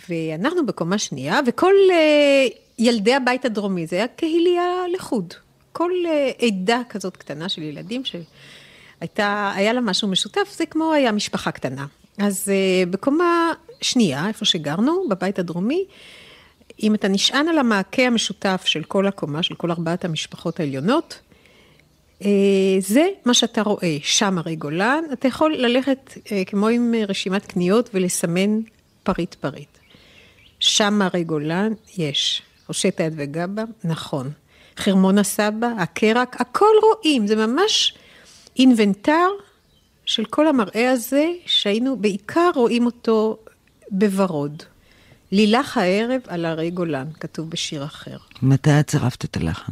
ואנחנו 0.10 0.66
בקומה 0.66 0.98
שנייה, 0.98 1.40
וכל 1.48 1.74
אה, 1.92 2.48
ילדי 2.80 3.14
הבית 3.14 3.46
הדרומי, 3.46 3.88
זה 3.88 3.96
היה 3.96 4.08
קהילייה 4.08 4.84
לחוד. 4.94 5.34
כל 5.78 5.92
אה, 6.08 6.32
עדה 6.48 6.82
כזאת 6.90 7.18
קטנה 7.18 7.50
של 7.50 7.62
ילדים 7.62 8.02
שהייתה, 8.06 9.52
היה 9.56 9.74
לה 9.74 9.82
משהו 9.82 10.08
משותף, 10.08 10.54
זה 10.58 10.66
כמו 10.66 10.94
היה 10.94 11.12
משפחה 11.12 11.52
קטנה. 11.52 11.86
אז 12.18 12.50
אה, 12.50 12.84
בקומה 12.90 13.52
שנייה, 13.82 14.28
איפה 14.28 14.46
שגרנו, 14.46 15.04
בבית 15.10 15.40
הדרומי, 15.40 15.86
אם 16.84 16.96
אתה 16.96 17.08
נשען 17.08 17.48
על 17.48 17.58
המעקה 17.58 18.02
המשותף 18.02 18.64
של 18.66 18.84
כל 18.84 19.08
הקומה, 19.08 19.44
של 19.44 19.56
כל 19.56 19.72
ארבעת 19.72 20.06
המשפחות 20.06 20.60
העליונות, 20.60 21.20
אה, 22.22 22.30
זה 22.80 23.08
מה 23.26 23.34
שאתה 23.34 23.62
רואה, 23.62 23.98
שם 24.02 24.38
הרי 24.38 24.56
גולן. 24.56 25.04
אתה 25.14 25.28
יכול 25.28 25.56
ללכת 25.58 26.14
כמו 26.48 26.68
עם 26.68 26.94
רשימת 27.08 27.46
קניות 27.46 27.90
ולסמן 27.94 28.60
פריט 29.04 29.34
פריט. 29.34 29.78
שם 30.60 31.02
הרי 31.02 31.24
גולן 31.24 31.74
יש. 31.98 32.42
הושט 32.68 33.00
היד 33.00 33.14
וגע 33.18 33.41
בם, 33.41 33.64
נכון. 33.84 34.32
חרמון 34.78 35.18
הסבא, 35.18 35.68
הקרק, 35.78 36.42
הכל 36.42 36.66
רואים, 36.84 37.28
זה 37.28 37.48
ממש 37.48 37.94
אינבנטר 38.60 39.28
של 40.06 40.26
כל 40.26 40.48
המראה 40.48 40.92
הזה, 40.92 41.32
שהיינו 41.46 41.98
בעיקר 41.98 42.52
רואים 42.56 42.86
אותו 42.86 43.38
בוורוד. 43.92 44.64
לילך 45.32 45.78
הערב 45.78 46.22
על 46.28 46.46
הרי 46.46 46.72
גולן, 46.72 47.08
כתוב 47.20 47.50
בשיר 47.50 47.86
אחר. 47.86 48.18
מתי 48.42 48.80
את 48.80 48.88
צירפת 48.88 49.26
את 49.26 49.38
הלחן? 49.38 49.72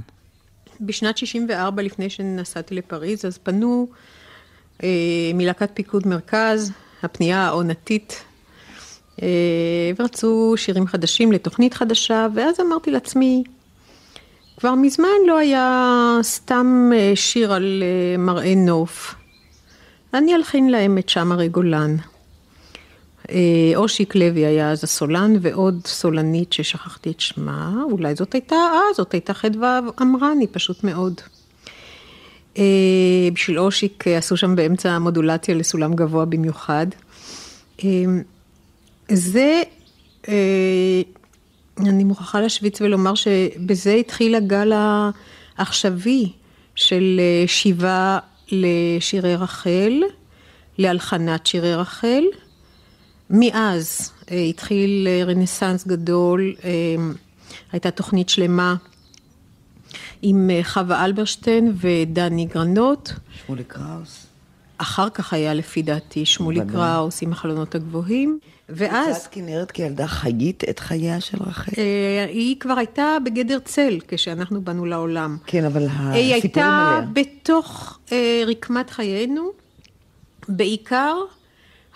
בשנת 0.82 1.18
64, 1.18 1.82
לפני 1.82 2.10
שנסעתי 2.10 2.76
לפריז, 2.76 3.26
אז 3.26 3.38
פנו 3.38 3.88
אה, 4.84 4.89
מלהקת 5.34 5.70
פיקוד 5.74 6.08
מרכז, 6.08 6.72
הפנייה 7.04 7.42
העונתית, 7.42 8.24
אה, 9.22 9.28
ורצו 10.00 10.54
שירים 10.58 10.88
חדשים 10.88 11.32
לתוכנית 11.32 11.74
חדשה, 11.74 12.28
ואז 12.36 12.60
אמרתי 12.60 12.92
לעצמי, 12.92 13.44
כבר 14.63 14.76
מזמן 14.76 15.08
לא 15.28 15.38
היה 15.38 16.17
סתם 16.21 16.91
אה, 16.95 17.12
שיר 17.15 17.54
על 17.54 17.84
אה, 17.84 18.17
מראה 18.17 18.56
נוף. 18.56 19.15
אני 20.13 20.36
אלחין 20.36 20.69
להם 20.69 20.97
את 20.97 21.10
שם 21.10 21.32
הרי 21.32 21.49
גולן. 21.49 21.95
אה, 23.30 23.36
אושיק 23.76 24.15
לוי 24.15 24.45
היה 24.45 24.71
אז 24.71 24.84
הסולן, 24.84 25.34
ועוד 25.41 25.82
סולנית 25.86 26.54
ששכחתי 26.54 27.12
את 27.12 27.19
שמה, 27.19 27.73
אולי 27.91 28.15
זאת 28.15 28.34
הייתה, 28.34 28.56
אה, 28.56 28.93
זאת 28.95 29.13
הייתה 29.13 29.34
חדווה 29.34 29.80
אמרני, 30.02 30.47
פשוט 30.47 30.84
מאוד. 30.84 31.21
אה, 32.58 32.63
בשביל 33.34 33.60
אושיק 33.60 34.08
עשו 34.08 34.38
שם 34.38 34.56
באמצע 34.56 34.91
המודולציה 34.91 35.56
לסולם 35.56 35.93
גבוה 35.93 36.26
במיוחד. 36.26 36.88
אה, 37.84 37.89
זה, 39.12 39.62
אה, 40.28 41.02
אני 41.80 42.04
מוכרחה 42.04 42.42
להשוויץ 42.42 42.82
ולומר 42.82 43.16
שבזה 43.16 43.94
התחיל 43.94 44.36
הגל 44.36 44.72
העכשווי 45.58 46.32
של 46.76 47.20
אה, 47.20 47.48
שיבה 47.48 48.20
לשירי 48.52 49.36
רחל, 49.36 50.02
להלחנת 50.78 51.46
שירי 51.46 51.76
רחל. 51.76 52.24
מאז 53.30 54.12
אה, 54.32 54.38
התחיל 54.38 55.08
אה, 55.08 55.24
רנסאנס 55.26 55.88
גדול, 55.88 56.54
הייתה 57.72 57.92
תוכנית 57.92 58.30
שלמה 58.30 58.76
עם 60.22 60.50
חווה 60.64 61.06
אלברשטיין 61.06 61.74
ודני 61.76 62.46
גרנות. 62.46 63.14
שמולי 63.46 63.64
קראוס. 63.64 64.26
אחר 64.78 65.10
כך 65.10 65.34
היה 65.34 65.54
לפי 65.54 65.82
דעתי 65.82 66.26
שמולי. 66.26 66.60
קראוס 66.72 67.24
עם 67.24 67.32
החלונות 67.32 67.76
הגבוהים. 67.76 68.40
ואז 68.69 69.17
את 69.17 69.28
כנרת 69.32 69.71
כילדה 69.71 70.08
חיית 70.08 70.63
את 70.69 70.80
חייה 70.80 71.21
של 71.21 71.38
רחל? 71.41 71.71
אה, 71.78 72.26
היא 72.30 72.60
כבר 72.60 72.73
הייתה 72.78 73.17
בגדר 73.26 73.60
צל 73.60 73.99
כשאנחנו 74.08 74.62
באנו 74.62 74.86
לעולם. 74.86 75.38
כן, 75.45 75.65
אבל 75.65 75.82
היא 75.82 75.88
הסיפורים 75.89 76.34
הייתה 76.34 76.95
עליה. 76.97 77.10
בתוך 77.13 77.99
אה, 78.12 78.43
רקמת 78.47 78.89
חיינו, 78.89 79.52
בעיקר 80.47 81.15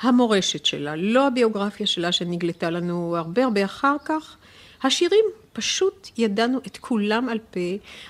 המורשת 0.01 0.65
שלה, 0.65 0.95
לא 0.95 1.27
הביוגרפיה 1.27 1.88
שלה 1.88 2.12
שנגלתה 2.12 2.69
לנו 2.69 3.17
הרבה 3.17 3.43
הרבה 3.43 3.65
אחר 3.65 3.95
כך. 4.06 4.38
השירים, 4.84 5.25
פשוט 5.53 6.10
ידענו 6.17 6.60
את 6.67 6.77
כולם 6.77 7.30
על 7.30 7.39
פה. 7.51 7.60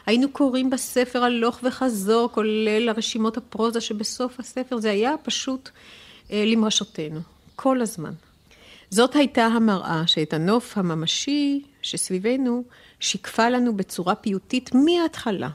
היינו 0.05 0.29
קוראים 0.31 0.69
בספר 0.69 1.23
הלוך 1.23 1.59
וחזור, 1.63 2.29
כולל 2.31 2.89
הרשימות 2.89 3.37
הפרוזה 3.37 3.81
שבסוף 3.81 4.39
הספר. 4.39 4.77
זה 4.77 4.91
היה 4.91 5.15
פשוט 5.23 5.69
אה, 6.31 6.43
למרשותנו, 6.47 7.19
כל 7.55 7.81
הזמן. 7.81 8.11
זאת 8.89 9.15
הייתה 9.15 9.45
המראה 9.45 10.04
שאת 10.06 10.34
הנוף 10.34 10.78
הממשי 10.78 11.63
שסביבנו 11.82 12.63
שיקפה 13.00 13.50
לנו 13.50 13.78
בצורה 13.78 14.15
פיוטית 14.15 14.71
מההתחלה. 14.76 15.50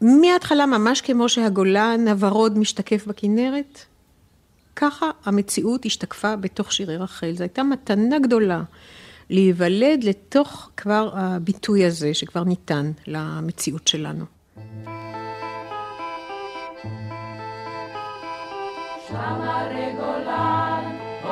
מההתחלה, 0.00 0.66
ממש 0.66 1.00
כמו 1.00 1.28
שהגולן 1.28 2.08
הוורוד 2.08 2.58
משתקף 2.58 3.06
בכנרת, 3.06 3.84
ככה 4.76 5.10
המציאות 5.24 5.84
השתקפה 5.84 6.36
בתוך 6.36 6.72
שירי 6.72 6.96
רחל. 6.96 7.32
זו 7.34 7.44
הייתה 7.44 7.62
מתנה 7.62 8.18
גדולה 8.18 8.62
להיוולד 9.30 10.04
לתוך 10.04 10.70
כבר 10.76 11.10
הביטוי 11.12 11.84
הזה 11.84 12.14
שכבר 12.14 12.44
ניתן 12.44 12.92
למציאות 13.06 13.88
שלנו. 13.88 14.24
גולן, 19.10 19.87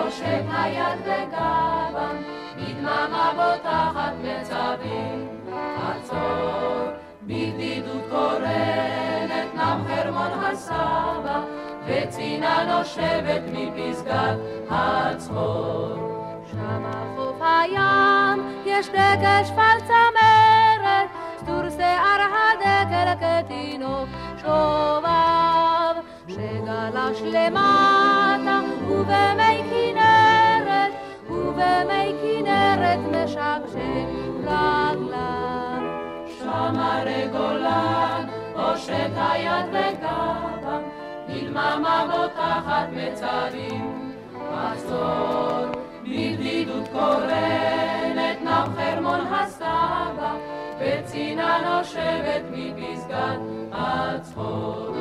הושט 0.07 0.45
היד 0.53 0.99
בגבם, 1.03 2.17
בדממה 2.57 3.33
בוטחת 3.37 4.13
מצבים. 4.23 5.29
עצור, 5.77 6.87
בבדידות 7.23 8.03
קורנת, 8.11 9.55
נם 9.55 9.85
חרמון 9.89 10.45
הסבא, 10.45 11.41
וצינה 11.87 12.79
נושבת 12.79 13.43
מפסגת 13.53 14.37
הצחור. 14.71 15.95
שם 16.51 16.85
חוף 17.17 17.43
הים, 17.43 18.63
יש 18.67 18.89
דקל 18.89 19.45
שפל 19.45 19.79
צמרת, 19.87 21.09
סטור 21.37 21.71
שיער 21.77 22.21
הדקל 22.23 23.27
כתינוק 23.27 24.09
שובב, 24.41 25.46
שגלה 26.57 27.09
יש 27.13 27.23
למטה, 27.23 28.61
ובמי 28.89 29.63
כנרת, 29.71 30.93
ובמי 31.31 32.15
כנרת 32.23 32.99
משקשק 33.11 34.09
רגליו. 34.43 35.83
שם 36.39 36.75
הרי 36.77 37.29
גולן, 37.33 38.27
הושט 38.55 39.13
היד 39.17 39.67
וגבה, 39.71 40.79
בדממה 41.29 42.07
בוטחת 42.07 42.87
מצרים, 42.93 44.13
עצור, 44.53 45.67
בבדידות 46.03 46.89
קורנת, 46.93 48.43
נם 48.43 48.65
חרמון 48.77 49.21
הסבא, 49.21 50.35
וצינה 50.81 51.79
נושבת 51.79 52.43
מפסגת 52.53 53.39
הצחור. 53.73 54.96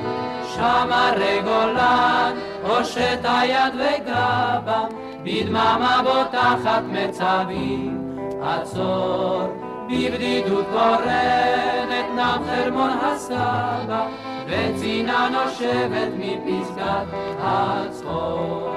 שם 0.56 0.90
הרי 0.92 1.42
גולן, 1.42 2.34
הושט 2.64 3.20
היד 3.24 3.74
וגבה, 3.74 4.84
בדממה 5.24 6.02
בוטחת 6.04 6.84
מצבים, 6.86 8.20
עצור, 8.42 9.44
בבדידות 9.90 10.66
קורנת, 10.72 12.06
נם 12.16 12.44
חרמון 12.48 12.90
הסבא, 12.90 14.08
וצינה 14.48 15.30
נושבת 15.30 16.10
מפסגת 16.18 17.08
הצחור. 17.40 18.72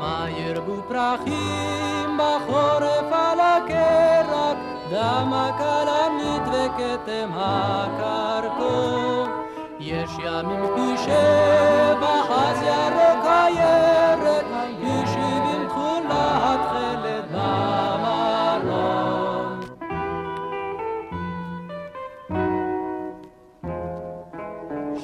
מה 0.00 0.26
ירבו 0.30 0.82
פרחים 0.88 2.18
בחורף 2.18 3.12
על 3.12 3.40
הקרק, 3.40 4.56
דם 4.90 5.32
הכלנית 5.32 6.42
וכתם 6.46 7.28
הקרקור. 7.34 9.08
יש 9.80 10.10
ימים 10.18 10.62
פי 10.74 11.02
שבע, 11.04 12.14
אז 12.30 12.62
ירוק 12.62 13.24
הירק, 13.24 14.44
בשבעים 14.80 15.68
תכולה 15.68 16.54
התכלת 16.54 17.24
במרום. 17.32 18.80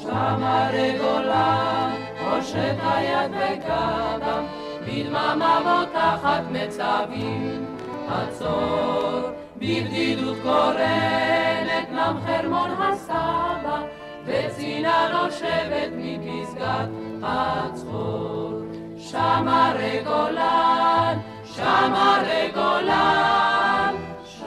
שם 0.02 0.42
הרי 0.42 0.98
גולן, 0.98 1.90
הושט 2.20 2.78
היד 2.82 3.30
וגבה, 3.30 4.40
בדממה 4.86 5.60
בוטחת 5.64 6.42
מצבים, 6.50 7.64
עצור, 8.08 9.20
בבדידות 9.56 10.36
קורנת, 10.42 11.88
נם 11.90 12.16
חרמון 12.26 12.70
הסבא, 12.70 13.82
וצינה 14.26 15.08
נושבת 15.12 15.90
מפסגת 15.96 16.88
הצחור. 17.22 18.60
שם 18.98 19.48
הרי 19.48 20.02
גולן, 20.04 21.18
שם 21.44 21.92
הרי 21.94 22.50
גולן, 22.54 23.94
שם. 24.24 24.44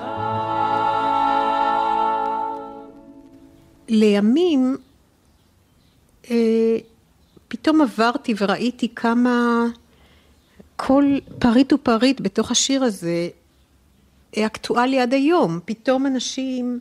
לימים, 3.90 4.78
אה, 6.32 6.78
פתאום 7.48 7.82
עברתי 7.82 8.34
וראיתי 8.38 8.96
כמה 8.96 9.66
כל 10.76 11.04
פריט 11.40 11.74
ופריט 11.74 12.22
בתוך 12.22 12.52
השיר 12.52 12.84
הזה 12.84 13.30
אה, 14.38 14.46
אקטואלי 14.46 15.00
עד 15.00 15.14
היום. 15.14 15.60
פתאום 15.66 16.06
אנשים, 16.06 16.80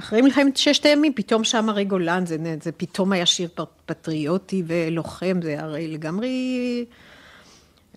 אחרי 0.00 0.22
מלחמת 0.22 0.56
ששת 0.56 0.86
הימים, 0.86 1.12
פתאום 1.14 1.44
שם 1.44 1.68
הרי 1.68 1.84
גולן, 1.84 2.26
זה, 2.26 2.36
זה 2.62 2.72
פתאום 2.72 3.12
היה 3.12 3.26
שיר 3.26 3.48
פטריוטי 3.86 4.62
ולוחם, 4.66 5.40
זה 5.42 5.60
הרי 5.60 5.88
לגמרי... 5.88 6.84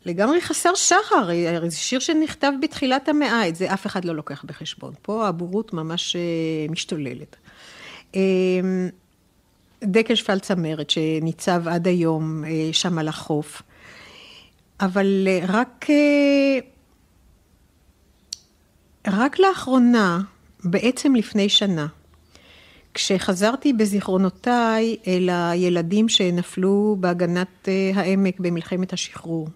לגמרי 0.06 0.42
חסר 0.42 0.76
שחר, 0.76 1.30
הרי 1.48 1.70
זה 1.70 1.78
שיר 1.78 2.00
שנכתב 2.00 2.52
בתחילת 2.62 3.10
המאה, 3.10 3.48
את 3.48 3.56
זה 3.56 3.74
אף 3.74 3.86
אחד 3.86 4.06
לא 4.06 4.16
לוקח 4.16 4.44
בחשבון. 4.46 4.94
פה 5.02 5.28
הבורות 5.28 5.74
ממש 5.74 6.16
אה, 6.16 6.22
משתוללת. 6.70 7.36
אה, 8.16 8.22
דקל 9.84 10.40
צמרת 10.40 10.90
שניצב 10.90 11.68
עד 11.68 11.88
היום 11.88 12.44
אה, 12.46 12.70
שם 12.72 12.98
על 12.98 13.08
החוף. 13.08 13.62
אבל 14.80 15.28
אה, 15.28 15.40
רק, 15.48 15.86
רק 19.08 19.40
לאחרונה, 19.40 20.22
בעצם 20.64 21.16
לפני 21.16 21.50
שנה, 21.50 21.88
כשחזרתי 22.94 23.74
בזיכרונותיי 23.74 24.98
אל 25.08 25.30
הילדים 25.32 26.10
שנפלו 26.10 26.98
בהגנת 27.00 27.68
אה, 27.68 27.92
העמק 27.96 28.40
במלחמת 28.40 28.94
השחרור, 28.94 29.48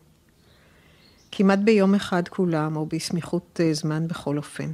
כמעט 1.31 1.59
ביום 1.59 1.95
אחד 1.95 2.27
כולם, 2.27 2.75
או 2.75 2.85
בסמיכות 2.85 3.59
אה, 3.63 3.73
זמן 3.73 4.07
בכל 4.07 4.37
אופן. 4.37 4.71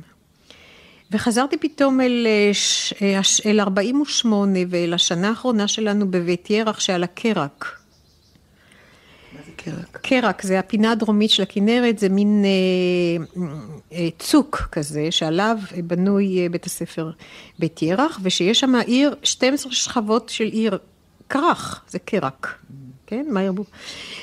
וחזרתי 1.12 1.58
פתאום 1.58 2.02
אל, 2.02 2.28
אה, 3.02 3.22
אל 3.46 3.60
48 3.60 4.60
ואל 4.70 4.94
השנה 4.94 5.30
האחרונה 5.30 5.68
שלנו 5.68 6.12
בבית 6.12 6.50
ירח 6.50 6.80
שעל 6.80 7.04
הקרק. 7.04 7.81
קרק. 9.64 10.00
קרק 10.02 10.42
זה 10.42 10.60
הפינה 10.60 10.92
הדרומית 10.92 11.30
של 11.30 11.44
הכנרת, 11.44 12.00
זה 12.00 12.10
מין 12.10 12.46
אה, 12.46 13.42
אה, 13.94 14.10
צוק 14.20 14.58
כזה 14.72 15.08
שעליו 15.12 15.58
בנוי 15.84 16.44
אה, 16.44 16.50
בית 16.50 16.66
הספר 16.66 17.12
בית 17.60 17.82
ירח, 17.82 18.20
ושיש 18.24 18.60
שם 18.60 18.76
עיר, 18.76 19.16
12 19.24 19.72
שכבות 19.72 20.30
של 20.30 20.44
עיר, 20.44 20.78
כרך, 21.30 21.82
זה 21.90 22.00
קרק, 22.00 22.56
כן? 23.08 23.26
מה 23.30 23.44
ירבו? 23.44 23.64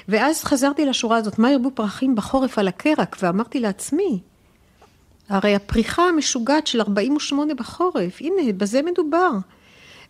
ואז 0.09 0.45
חזרתי 0.45 0.87
לשורה 0.87 1.17
הזאת, 1.17 1.39
מה 1.39 1.53
ירבו 1.53 1.71
פרחים 1.75 2.15
בחורף 2.15 2.59
על 2.59 2.69
הקרק, 2.69 3.17
ואמרתי 3.23 3.61
לעצמי, 3.61 4.21
הרי 5.29 5.55
הפריחה 5.55 6.03
המשוגעת 6.03 6.67
של 6.67 6.81
48 6.81 7.55
בחורף, 7.55 8.21
הנה, 8.21 8.53
בזה 8.57 8.83
מדובר. 8.83 9.31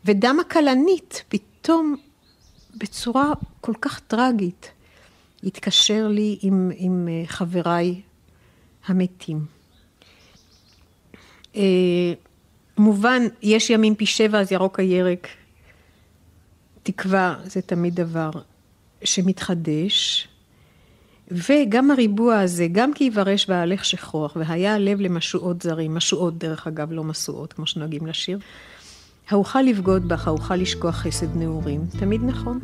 ודם 0.04 0.38
הכלנית, 0.40 1.22
פתאום, 1.28 1.96
בצורה 2.76 3.32
כל 3.60 3.72
כך 3.80 4.00
טרגית, 4.00 4.70
התקשר 5.44 6.08
לי 6.08 6.38
עם, 6.42 6.70
עם 6.76 7.08
אה, 7.10 7.26
חבריי 7.26 8.00
המתים. 8.86 9.46
אה, 11.56 12.12
מובן, 12.78 13.22
יש 13.42 13.70
ימים 13.70 13.94
פי 13.94 14.06
שבע, 14.06 14.40
אז 14.40 14.52
ירוק 14.52 14.80
הירק. 14.80 15.28
תקווה 16.82 17.36
זה 17.44 17.62
תמיד 17.62 17.94
דבר 17.94 18.30
שמתחדש. 19.04 20.28
וגם 21.30 21.90
הריבוע 21.90 22.38
הזה, 22.38 22.66
גם 22.72 22.94
כי 22.94 23.04
יברש 23.04 23.46
והלך 23.48 23.84
שכוח, 23.84 24.36
והיה 24.36 24.74
הלב 24.74 25.00
למשואות 25.00 25.62
זרים, 25.62 25.94
משואות 25.94 26.38
דרך 26.38 26.66
אגב, 26.66 26.92
לא 26.92 27.04
משואות, 27.04 27.52
כמו 27.52 27.66
שנוהגים 27.66 28.06
לשיר. 28.06 28.38
האוכל 29.28 29.62
לבגוד 29.62 30.08
בך, 30.08 30.28
האוכל 30.28 30.56
לשכוח 30.56 30.94
חסד 30.94 31.36
נעורים, 31.36 31.80
תמיד 31.98 32.24
נכון. 32.24 32.60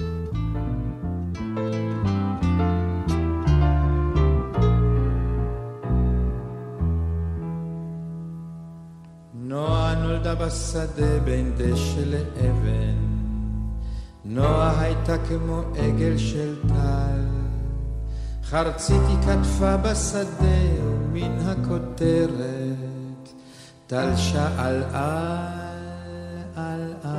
נולדה 10.35 10.47
בשדה 10.47 11.21
בין 11.25 11.53
דשא 11.57 12.01
לאבן, 12.01 12.95
נועה 14.25 14.81
הייתה 14.81 15.17
כמו 15.29 15.63
עגל 15.79 16.19
של 16.19 16.55
טל, 16.69 17.25
חרצית 18.45 19.01
היא 19.09 19.17
כתפה 19.17 19.77
בשדה, 19.77 20.83
ומן 20.83 21.39
הכותרת. 21.39 23.29
תלשה 23.87 24.49
על 24.59 24.83
על 24.93 25.23
על 26.57 26.95
על, 27.03 27.15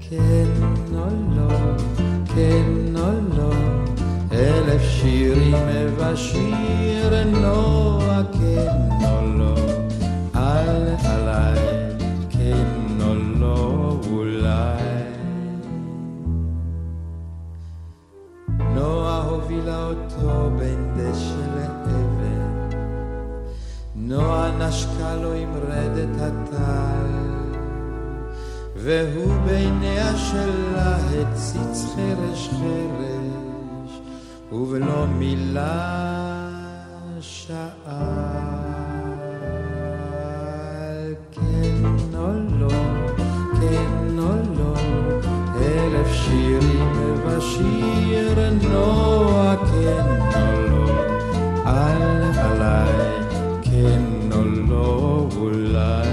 כן 0.00 0.46
או 0.94 1.06
לא, 1.36 1.76
כן 2.34 2.96
או 2.96 3.10
לא, 3.36 3.52
אלף 4.32 4.82
שירים 4.82 5.54
מבשיר 5.68 7.24
נועה, 7.24 8.22
כן 8.32 9.06
או 9.06 9.26
לא, 9.38 9.69
הובילה 19.60 19.86
אותו 19.86 20.50
בין 20.58 20.94
דשא 20.96 21.34
לאבן, 21.56 22.76
נועה 23.94 24.50
נשקה 24.58 25.16
לו 25.16 25.32
עם 25.32 25.54
רדת 25.68 26.20
הטל, 26.20 27.06
והוא 28.76 29.34
בעיניה 29.46 30.16
שלה 30.16 30.96
הציץ 30.96 31.86
חרש 31.96 32.48
חרש, 32.48 34.00
ובלא 34.52 35.06
מילה 35.06 36.50
שאל 37.20 37.90
כן 41.32 41.84
או 42.14 42.32
לא, 42.58 42.68
כן 43.60 44.18
או 44.18 44.32
לא, 44.58 44.74
אלף 45.56 46.12
שיר 46.12 46.60
שירים 46.60 46.92
ובשיר 46.96 47.70
נוע 48.62 48.80
או 48.82 49.24
לא, 49.24 49.29
אל 51.70 52.22
עליי 52.38 53.22
כן 53.62 54.02
או 54.32 54.44
לא 54.68 55.28
אולי. 55.36 56.08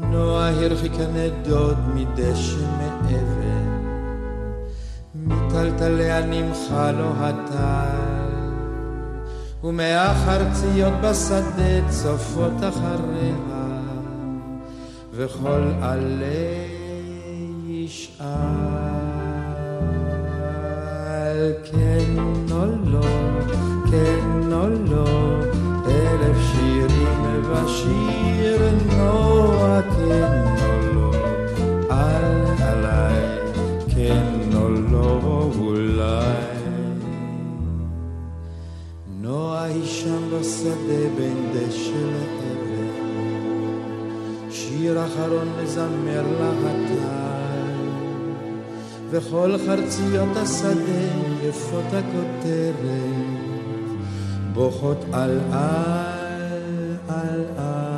נועה 0.00 0.64
הרחיקה 0.64 1.06
נדוד 1.14 1.78
מדשא 1.94 2.56
מאבן, 2.78 3.68
מטלטליה 5.14 6.26
נמחה 6.26 6.92
לו 6.92 7.12
הטל, 7.16 8.32
ומהחרציות 9.64 10.92
בשדה 11.02 11.88
צופות 11.88 12.52
אחריה, 12.68 13.34
וכל 15.12 15.62
עלה 15.80 16.66
ישאל 17.66 18.81
כן 21.64 22.18
או 22.50 22.64
לא, 22.86 23.06
כן 23.90 24.52
או 24.52 24.68
לא, 24.90 25.38
אלף 25.86 26.36
שירים 26.52 27.42
בשיר 27.52 28.60
נוע 28.96 29.80
כן 29.82 30.44
או 30.62 30.94
לא, 30.94 31.10
אל 31.90 32.62
עליי 32.62 33.38
כן 33.94 34.54
או 34.54 34.68
לא 34.70 35.50
אולי. 35.58 36.36
נועה 39.20 39.64
היא 39.64 39.86
שם 39.86 40.30
בשדה 40.32 41.02
בין 41.16 41.52
דשא 41.54 42.04
לאבן, 42.12 42.92
שיר 44.50 45.06
אחרון 45.06 45.48
מזמר 45.62 46.24
לה 46.40 46.50
הטל, 46.50 47.11
וכל 49.12 49.54
חרציות 49.66 50.36
השדה 50.36 51.02
יפות 51.42 51.84
הכותרת, 51.84 52.76
בוכות 54.52 55.04
על 55.12 55.38
על 55.52 56.96
על 57.08 57.44
על, 57.56 57.92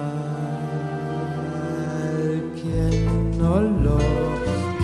כן 2.62 3.40
או 3.40 3.60
לא, 3.80 3.98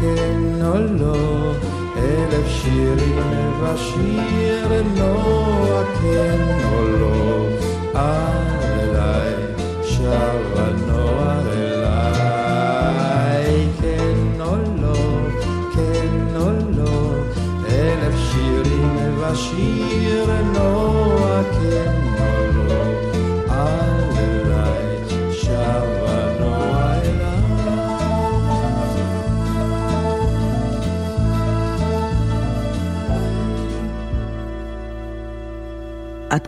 כן 0.00 0.62
או 0.64 0.78
לא, 0.78 1.52
אלף 1.96 2.48
שירים 2.48 3.18
ובשיר 3.32 4.82
נוע 4.96 5.82
כן 6.02 6.49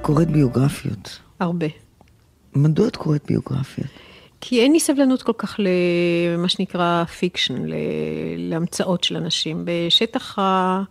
קוראת 0.03 0.31
ביוגרפיות. 0.31 1.19
הרבה. 1.41 1.67
מדוע 2.55 2.88
את 2.88 2.97
קוראת 2.97 3.27
ביוגרפיות? 3.27 3.91
כי 4.41 4.61
אין 4.61 4.73
לי 4.73 4.81
סבלנות 4.81 5.23
כל 5.23 5.33
כך 5.38 5.61
למה 5.61 6.49
שנקרא 6.49 7.05
fiction, 7.05 7.62
להמצאות 8.38 9.05
של 9.05 9.17
אנשים. 9.17 9.62
בשטח 9.65 10.38
ה... 10.38 10.83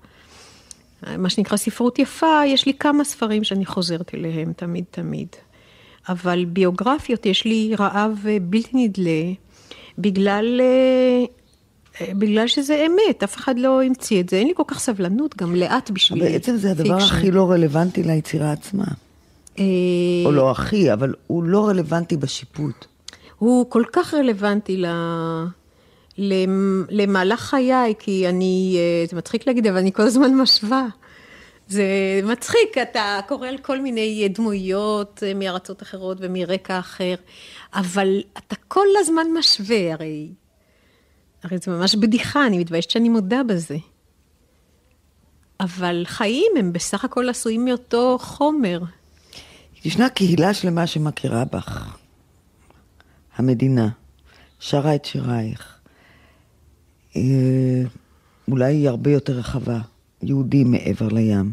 מה 1.18 1.30
שנקרא 1.30 1.58
ספרות 1.58 2.00
יפה, 2.00 2.42
יש 2.46 2.66
לי 2.66 2.74
כמה 2.74 3.04
ספרים 3.04 3.44
שאני 3.44 3.66
חוזרת 3.66 4.16
אליהם 4.16 4.54
תמיד 4.54 4.84
תמיד. 4.92 5.28
אבל 6.10 6.46
ביוגרפיות 6.46 7.26
יש 7.26 7.46
לי 7.46 7.76
רעב 7.80 8.26
אה, 8.28 8.38
בלתי 8.42 8.70
נדלה, 8.74 9.32
בגלל, 9.98 10.62
אה, 10.62 11.26
בגלל 12.02 12.48
שזה 12.48 12.86
אמת, 12.88 13.24
אף 13.24 13.36
אחד 13.38 13.60
לא 13.60 13.84
המציא 13.84 14.20
את 14.22 14.30
זה. 14.30 14.36
אין 14.38 14.48
לי 14.48 14.54
כל 14.56 14.64
כך 14.68 14.80
סבלנות, 14.80 15.38
גם 15.38 15.56
לאט 15.56 15.90
בשביל 15.90 16.20
בעצם 16.24 16.56
זה 16.56 16.72
הדבר 16.72 17.00
fiction. 17.00 17.16
הכי 17.16 17.32
לא 17.32 17.52
רלוונטי 17.52 18.04
ליצירה 18.04 18.52
עצמה. 18.52 18.84
אה, 19.60 19.64
או 20.26 20.32
לא 20.32 20.52
הכי, 20.52 20.94
אבל 20.94 21.14
הוא 21.28 21.44
לא 21.44 21.68
רלוונטי 21.68 22.18
בשיפוט. 22.18 22.86
הוא 23.38 23.66
כל 23.70 23.84
כך 23.94 24.14
רלוונטי 24.14 24.78
ל... 24.78 24.86
למ- 26.18 26.86
למהלך 26.90 27.40
חיי, 27.40 27.94
כי 28.00 28.30
אני, 28.30 28.76
אה, 28.78 29.06
זה 29.10 29.18
מצחיק 29.18 29.48
להגיד, 29.48 29.68
אבל 29.68 29.78
אני 29.78 29.92
כל 29.94 30.04
הזמן 30.04 30.36
משווה. 30.36 30.88
זה 31.68 31.84
מצחיק, 32.24 32.78
אתה 32.82 33.20
קורא 33.28 33.48
על 33.48 33.58
כל 33.58 33.82
מיני 33.82 34.30
דמויות 34.30 35.24
אה, 35.26 35.34
מארצות 35.34 35.82
אחרות 35.84 36.18
ומרקע 36.20 36.80
אחר, 36.80 37.16
אבל 37.74 38.22
אתה 38.38 38.56
כל 38.68 38.86
הזמן 39.00 39.28
משווה, 39.40 39.94
הרי, 39.94 40.28
הרי 41.44 41.58
זה 41.58 41.72
ממש 41.72 41.96
בדיחה, 41.96 42.48
אני 42.48 42.58
מתביישת 42.58 42.90
שאני 42.90 43.10
מודה 43.10 43.44
בזה. 43.44 43.78
אבל 45.60 46.04
חיים 46.06 46.52
הם 46.60 46.74
בסך 46.74 47.06
הכל 47.06 47.30
עשויים 47.30 47.66
מאותו 47.66 48.18
חומר. 48.22 48.82
ישנה 49.86 50.10
קהילה 50.10 50.54
שלמה 50.54 50.88
שמכירה 50.88 51.46
בך. 51.46 51.98
המדינה, 53.36 53.90
שרה 54.60 54.96
את 54.96 55.06
שירייך. 55.06 55.80
אה, 57.16 57.22
אולי 58.48 58.74
היא 58.74 58.90
הרבה 58.90 59.12
יותר 59.12 59.34
רחבה, 59.34 59.80
יהודים 60.24 60.72
מעבר 60.72 61.08
לים. 61.08 61.52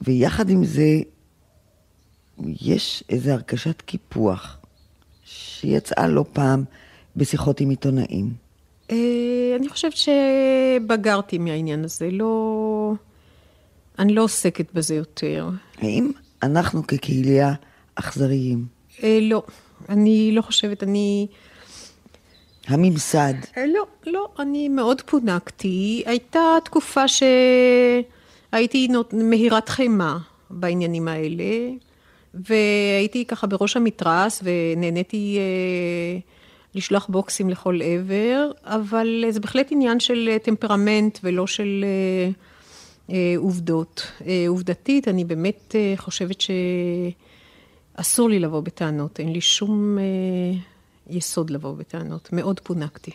ויחד 0.00 0.50
עם 0.50 0.64
זה, 0.64 1.00
יש 2.46 3.04
איזו 3.08 3.30
הרגשת 3.30 3.82
קיפוח, 3.82 4.56
שיצאה 5.24 6.06
לא 6.08 6.24
פעם 6.32 6.64
בשיחות 7.18 7.60
עם 7.60 7.70
עיתונאים. 7.70 8.32
אה, 8.90 8.96
אני 9.56 9.68
חושבת 9.68 9.94
שבגרתי 9.96 11.38
מהעניין 11.38 11.84
הזה, 11.84 12.10
לא... 12.10 12.92
אני 13.98 14.14
לא 14.14 14.22
עוסקת 14.22 14.74
בזה 14.74 14.94
יותר. 14.94 15.48
האם 15.78 16.12
אנחנו 16.42 16.86
כקהילה 16.86 17.52
אכזריים? 17.94 18.66
אה, 19.02 19.18
לא, 19.22 19.42
אני 19.88 20.30
לא 20.32 20.42
חושבת, 20.42 20.82
אני... 20.82 21.26
הממסד, 22.66 23.34
אה, 23.56 23.66
לא, 23.66 23.86
לא, 24.06 24.28
אני 24.38 24.68
מאוד 24.68 25.00
פונקתי. 25.00 26.02
הייתה 26.06 26.40
תקופה 26.64 27.04
שהייתי 27.08 28.88
נות... 28.88 29.12
מהירת 29.12 29.68
חמאה 29.68 30.16
בעניינים 30.50 31.08
האלה, 31.08 31.70
והייתי 32.34 33.24
ככה 33.24 33.46
בראש 33.46 33.76
המתרס 33.76 34.42
ונהניתי 34.42 35.38
אה, 35.38 36.20
לשלוח 36.74 37.06
בוקסים 37.08 37.50
לכל 37.50 37.80
עבר, 37.82 38.50
אבל 38.64 39.24
זה 39.30 39.40
בהחלט 39.40 39.66
עניין 39.70 40.00
של 40.00 40.28
אה, 40.32 40.38
טמפרמנט 40.38 41.18
ולא 41.22 41.46
של 41.46 41.84
אה, 41.84 42.30
אה, 43.14 43.34
עובדות. 43.36 44.12
אה, 44.26 44.44
עובדתית, 44.48 45.08
אני 45.08 45.24
באמת 45.24 45.74
אה, 45.74 45.94
חושבת 45.96 46.36
שאסור 46.40 48.30
לי 48.30 48.38
לבוא 48.38 48.60
בטענות, 48.60 49.20
אין 49.20 49.32
לי 49.32 49.40
שום... 49.40 49.98
אה, 49.98 50.58
יסוד 51.10 51.50
לבוא 51.50 51.72
בטענות. 51.76 52.28
מאוד 52.32 52.60
פונקתי. 52.60 53.10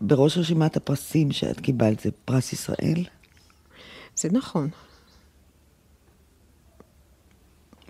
בראש 0.00 0.38
רשימת 0.38 0.76
הפרסים 0.76 1.32
שאת 1.32 1.60
קיבלת 1.60 2.00
זה 2.00 2.10
פרס 2.24 2.52
ישראל, 2.52 3.04
זה 4.16 4.28
נכון. 4.32 4.68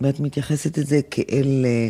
ואת 0.01 0.21
מתייחסת 0.21 0.79
את 0.79 0.87
זה 0.87 1.01
כאל 1.11 1.65
אה, 1.65 1.89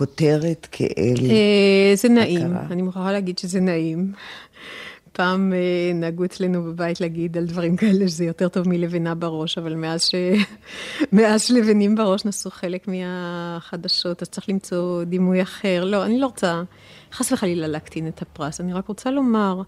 כותרת, 0.00 0.68
כאל... 0.72 1.30
אה, 1.30 1.92
זה 1.94 2.08
נעים, 2.08 2.56
הכרה. 2.56 2.66
אני 2.70 2.82
מוכרחה 2.82 3.12
להגיד 3.12 3.38
שזה 3.38 3.60
נעים. 3.60 4.12
פעם 5.12 5.52
אה, 5.52 5.92
נהגו 5.94 6.24
אצלנו 6.24 6.62
בבית 6.62 7.00
להגיד 7.00 7.36
על 7.36 7.46
דברים 7.46 7.76
כאלה 7.76 8.08
שזה 8.08 8.24
יותר 8.24 8.48
טוב 8.48 8.68
מלבנה 8.68 9.14
בראש, 9.14 9.58
אבל 9.58 9.74
מאז, 9.74 10.04
ש... 10.04 10.14
מאז 11.12 11.42
שלבנים 11.42 11.94
בראש 11.94 12.24
נעשו 12.24 12.50
חלק 12.50 12.88
מהחדשות, 12.88 14.22
אז 14.22 14.28
צריך 14.28 14.48
למצוא 14.48 15.04
דימוי 15.04 15.42
אחר. 15.42 15.84
לא, 15.84 16.04
אני 16.04 16.20
לא 16.20 16.26
רוצה 16.26 16.62
חס 17.12 17.32
וחלילה 17.32 17.66
להקטין 17.66 18.08
את 18.08 18.22
הפרס, 18.22 18.60
אני 18.60 18.72
רק 18.72 18.88
רוצה 18.88 19.10
לומר 19.10 19.62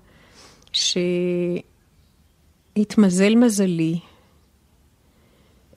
שהתמזל 2.72 3.35
מזלי, 3.35 3.99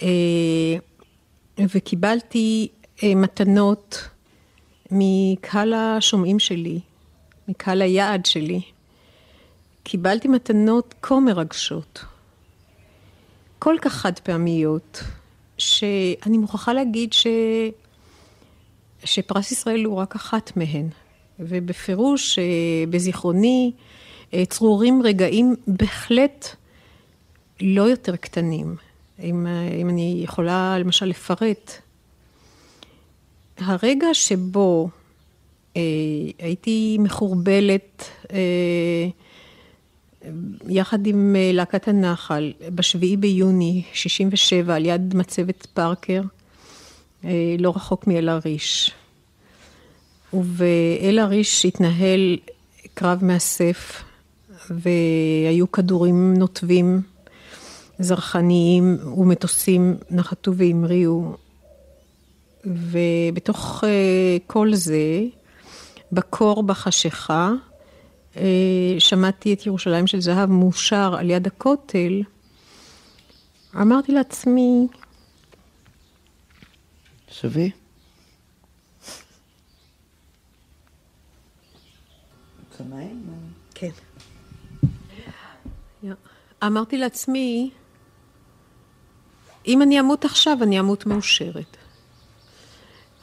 אה, 0.02 0.08
וקיבלתי 1.60 2.68
מתנות 3.04 4.10
מקהל 4.92 5.74
השומעים 5.74 6.40
שלי, 6.40 6.80
מקהל 7.48 7.82
היעד 7.82 8.26
שלי. 8.26 8.62
קיבלתי 9.84 10.28
מתנות 10.28 10.94
כה 11.02 11.20
מרגשות, 11.20 12.06
כל 13.60 13.76
כך 13.82 13.94
חד 13.94 14.20
פעמיות, 14.20 15.04
שאני 15.58 16.38
מוכרחה 16.38 16.74
להגיד 16.74 17.14
ש... 17.14 17.28
שפרס 19.04 19.52
ישראל 19.52 19.84
הוא 19.84 19.98
רק 19.98 20.16
אחת 20.16 20.58
מהן. 20.58 20.88
ובפירוש, 21.40 22.40
אה, 22.40 22.44
בזיכרוני, 22.90 23.72
אה, 24.34 24.46
צרורים 24.46 25.02
רגעים 25.04 25.56
בהחלט 25.68 26.56
לא 27.62 27.82
יותר 27.82 28.16
קטנים. 28.16 28.76
אם, 29.20 29.48
אה, 29.48 29.68
אם 29.82 29.90
אני 29.90 30.22
יכולה 30.24 30.80
למשל 30.80 31.06
לפרט. 31.06 31.72
הרגע 33.58 34.14
שבו 34.14 34.90
אה, 35.78 35.82
הייתי 36.40 36.98
מחורבלת 37.00 38.10
אה, 38.34 39.08
יחד 40.68 41.08
עם 41.08 41.36
אה, 41.36 41.52
להקת 41.54 41.88
הנחל, 41.88 42.54
בשביעי 42.76 43.18
ביוני 43.18 43.84
67, 43.94 44.76
על 44.76 44.86
יד 44.86 45.16
מצבת 45.16 45.66
פארקר, 45.74 46.22
אה, 47.26 47.56
לא 47.60 47.74
רחוק 47.76 48.08
מאל 48.08 48.30
עריש. 48.30 48.92
ובאל 50.34 51.20
עריש 51.20 51.66
התנהל 51.66 52.38
קרב 52.94 53.24
מאסף, 53.24 54.04
והיו 54.70 55.72
כדורים 55.72 56.34
נוטבים, 56.34 57.02
זרחניים 58.00 58.98
ומטוסים 59.18 59.96
נחתו 60.10 60.56
והמריאו. 60.56 61.45
ובתוך 62.66 63.84
אה, 63.84 64.38
כל 64.48 64.74
זה, 64.74 65.22
בקור 66.12 66.64
בחשיכה, 66.64 67.52
אה, 68.38 68.44
שמעתי 69.00 69.54
את 69.54 69.66
ירושלים 69.66 70.08
של 70.08 70.22
זהב 70.22 70.50
מאושר 70.50 71.16
על 71.18 71.30
יד 71.30 71.48
הכותל, 71.48 72.22
אמרתי 73.76 74.12
לעצמי... 74.12 74.88
שווה? 77.32 77.66
כן. 83.76 83.90
אמרתי 86.64 86.98
לעצמי, 86.98 87.70
אם 89.68 89.82
אני 89.82 90.00
אמות 90.00 90.26
עכשיו, 90.26 90.58
אני 90.64 90.80
אמות 90.80 91.06
מאושרת. 91.06 91.78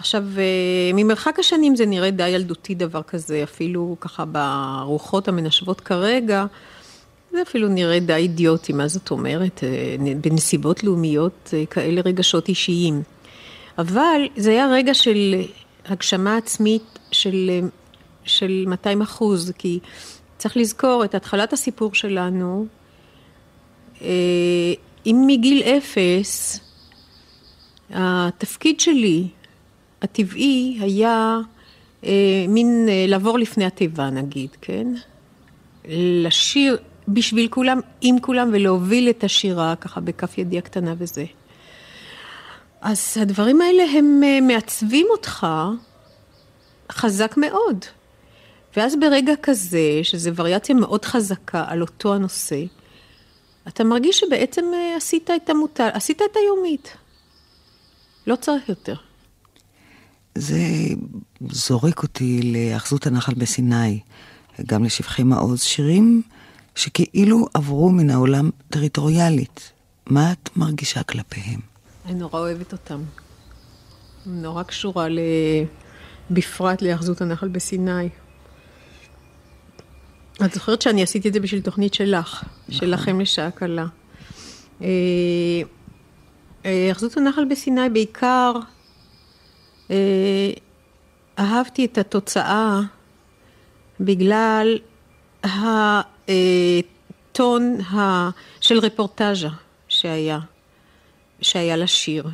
עכשיו, 0.02 0.24
אה, 0.38 0.90
ממרחק 0.94 1.38
השנים 1.38 1.76
זה 1.76 1.86
נראה 1.86 2.10
די 2.10 2.28
ילדותי 2.28 2.74
דבר 2.74 3.02
כזה, 3.02 3.42
אפילו 3.42 3.96
ככה 4.00 4.24
ברוחות 4.24 5.28
המנשבות 5.28 5.80
כרגע, 5.80 6.46
זה 7.32 7.42
אפילו 7.42 7.68
נראה 7.68 8.00
די 8.00 8.14
אידיוטי, 8.14 8.72
מה 8.72 8.88
זאת 8.88 9.10
אומרת? 9.10 9.64
אה, 9.64 10.14
בנסיבות 10.20 10.84
לאומיות 10.84 11.50
אה, 11.54 11.66
כאלה 11.66 12.00
רגשות 12.04 12.48
אישיים. 12.48 13.02
אבל 13.78 14.20
זה 14.36 14.50
היה 14.50 14.68
רגע 14.72 14.94
של 14.94 15.34
הגשמה 15.84 16.36
עצמית 16.36 16.98
של, 17.12 17.50
של 18.24 18.64
200 18.66 19.02
אחוז, 19.02 19.52
כי 19.58 19.78
צריך 20.38 20.56
לזכור 20.56 21.04
את 21.04 21.14
התחלת 21.14 21.52
הסיפור 21.52 21.94
שלנו, 21.94 22.66
אם 25.06 25.24
מגיל 25.26 25.62
אפס, 25.62 26.60
התפקיד 27.90 28.80
שלי 28.80 29.28
הטבעי 30.02 30.78
היה 30.80 31.38
אה, 32.04 32.44
מין 32.48 32.86
אה, 32.88 33.04
לעבור 33.08 33.38
לפני 33.38 33.64
התיבה 33.64 34.10
נגיד, 34.10 34.50
כן? 34.60 34.86
לשיר 36.24 36.78
בשביל 37.08 37.48
כולם, 37.48 37.80
עם 38.00 38.20
כולם, 38.20 38.50
ולהוביל 38.52 39.10
את 39.10 39.24
השירה 39.24 39.74
ככה 39.76 40.00
בכף 40.00 40.38
ידי 40.38 40.58
הקטנה 40.58 40.94
וזה. 40.98 41.24
אז 42.80 43.16
הדברים 43.20 43.60
האלה 43.60 43.82
הם 43.98 44.20
אה, 44.24 44.40
מעצבים 44.40 45.06
אותך 45.10 45.46
חזק 46.92 47.34
מאוד. 47.36 47.84
ואז 48.76 48.96
ברגע 49.00 49.32
כזה, 49.42 50.00
שזו 50.02 50.30
וריאציה 50.36 50.74
מאוד 50.74 51.04
חזקה 51.04 51.64
על 51.68 51.80
אותו 51.80 52.14
הנושא, 52.14 52.64
אתה 53.68 53.84
מרגיש 53.84 54.18
שבעצם 54.18 54.64
אה, 54.74 54.96
עשית 54.96 55.30
את 55.30 55.50
המוטל, 55.50 55.88
עשית 55.92 56.22
את 56.22 56.36
היומית. 56.36 56.96
לא 58.26 58.36
צריך 58.36 58.68
יותר. 58.68 58.94
זה 60.34 60.58
זורק 61.50 62.02
אותי 62.02 62.40
להאחזות 62.42 63.06
הנחל 63.06 63.34
בסיני, 63.34 64.00
גם 64.66 64.84
לשבחי 64.84 65.22
מעוז, 65.22 65.62
שירים 65.62 66.22
שכאילו 66.74 67.46
עברו 67.54 67.90
מן 67.90 68.10
העולם 68.10 68.50
טריטוריאלית. 68.68 69.72
מה 70.06 70.32
את 70.32 70.50
מרגישה 70.56 71.02
כלפיהם? 71.02 71.60
אני 72.06 72.14
נורא 72.14 72.40
אוהבת 72.40 72.72
אותם. 72.72 73.00
נורא 74.26 74.62
קשורה 74.62 75.08
ל... 75.08 75.18
בפרט 76.30 76.82
להאחזות 76.82 77.20
הנחל 77.20 77.48
בסיני. 77.48 78.08
את 80.44 80.54
זוכרת 80.54 80.82
שאני 80.82 81.02
עשיתי 81.02 81.28
את 81.28 81.34
זה 81.34 81.40
בשביל 81.40 81.60
תוכנית 81.60 81.94
שלך, 81.94 82.44
נכון. 82.68 82.80
שלכם 82.80 83.20
לשעה 83.20 83.50
קלה. 83.50 83.86
היאחזות 86.64 87.18
אה, 87.18 87.22
הנחל 87.22 87.44
בסיני 87.44 87.88
בעיקר 87.92 88.52
אה, 89.92 90.52
אהבתי 91.38 91.84
את 91.84 91.98
התוצאה 91.98 92.80
בגלל 94.00 94.78
הטון 95.44 96.42
של 98.60 98.78
רפורטאז'ה 98.78 99.48
שהיה, 99.88 100.38
שהיה 101.40 101.76
לשיר. 101.76 102.28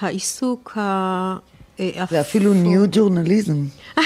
העיסוק 0.00 0.72
ה... 0.76 1.36
אה, 1.80 2.04
זה 2.10 2.20
אפילו 2.20 2.54
ניו 2.54 2.82
ג'ורנליזם. 2.92 3.64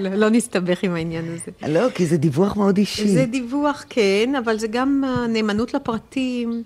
לא, 0.00 0.14
לא 0.14 0.30
נסתבך 0.30 0.82
עם 0.82 0.94
העניין 0.94 1.24
הזה. 1.24 1.72
לא, 1.72 1.90
כי 1.90 2.06
זה 2.06 2.16
דיווח 2.16 2.56
מאוד 2.56 2.76
אישי. 2.76 3.08
זה 3.08 3.26
דיווח, 3.26 3.84
כן, 3.88 4.32
אבל 4.44 4.58
זה 4.58 4.66
גם 4.66 5.04
הנאמנות 5.06 5.74
לפרטים 5.74 6.62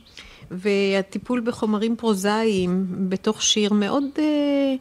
והטיפול 0.50 1.40
בחומרים 1.40 1.96
פרוזאיים 1.96 2.86
בתוך 3.08 3.42
שיר 3.42 3.72
מאוד... 3.72 4.04
אה, 4.18 4.74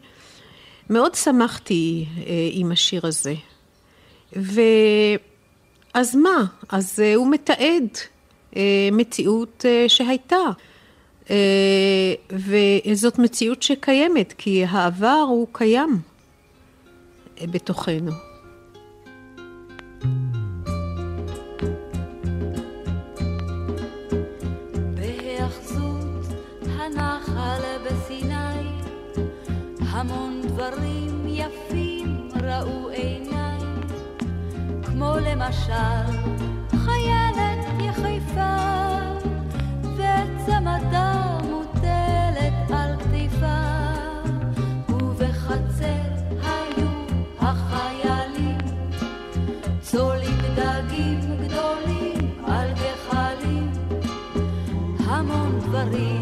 מאוד 0.91 1.15
שמחתי 1.15 2.05
אה, 2.17 2.23
עם 2.51 2.71
השיר 2.71 3.07
הזה. 3.07 3.33
ואז 4.33 6.15
מה? 6.15 6.45
אז 6.69 6.99
אה, 7.03 7.15
הוא 7.15 7.31
מתעד 7.31 7.87
אה, 8.55 8.89
מציאות 8.91 9.65
שהייתה. 9.87 10.37
וזאת 12.31 13.19
מציאות 13.19 13.63
שקיימת, 13.63 14.33
כי 14.37 14.65
העבר 14.65 15.25
הוא 15.27 15.47
קיים 15.51 15.99
בתוכנו. 17.41 18.30
המון 30.01 30.41
דברים 30.47 31.25
יפים 31.27 32.29
ראו 32.43 32.89
עיניי, 32.89 33.59
כמו 34.83 35.13
למשל 35.21 36.05
חיילת 36.71 37.65
יחיפה, 37.79 38.57
וצמדה 39.83 41.37
מוטלת 41.49 42.71
על 42.73 42.95
כתיפה, 42.99 43.61
ובחצר 44.89 46.11
היו 46.43 46.89
החיילים, 47.39 48.57
צולים 49.81 50.37
דגים 50.55 51.19
גדולים 51.43 52.35
על 52.47 52.67
גחלים, 52.73 53.71
המון 55.05 55.59
דברים 55.59 56.20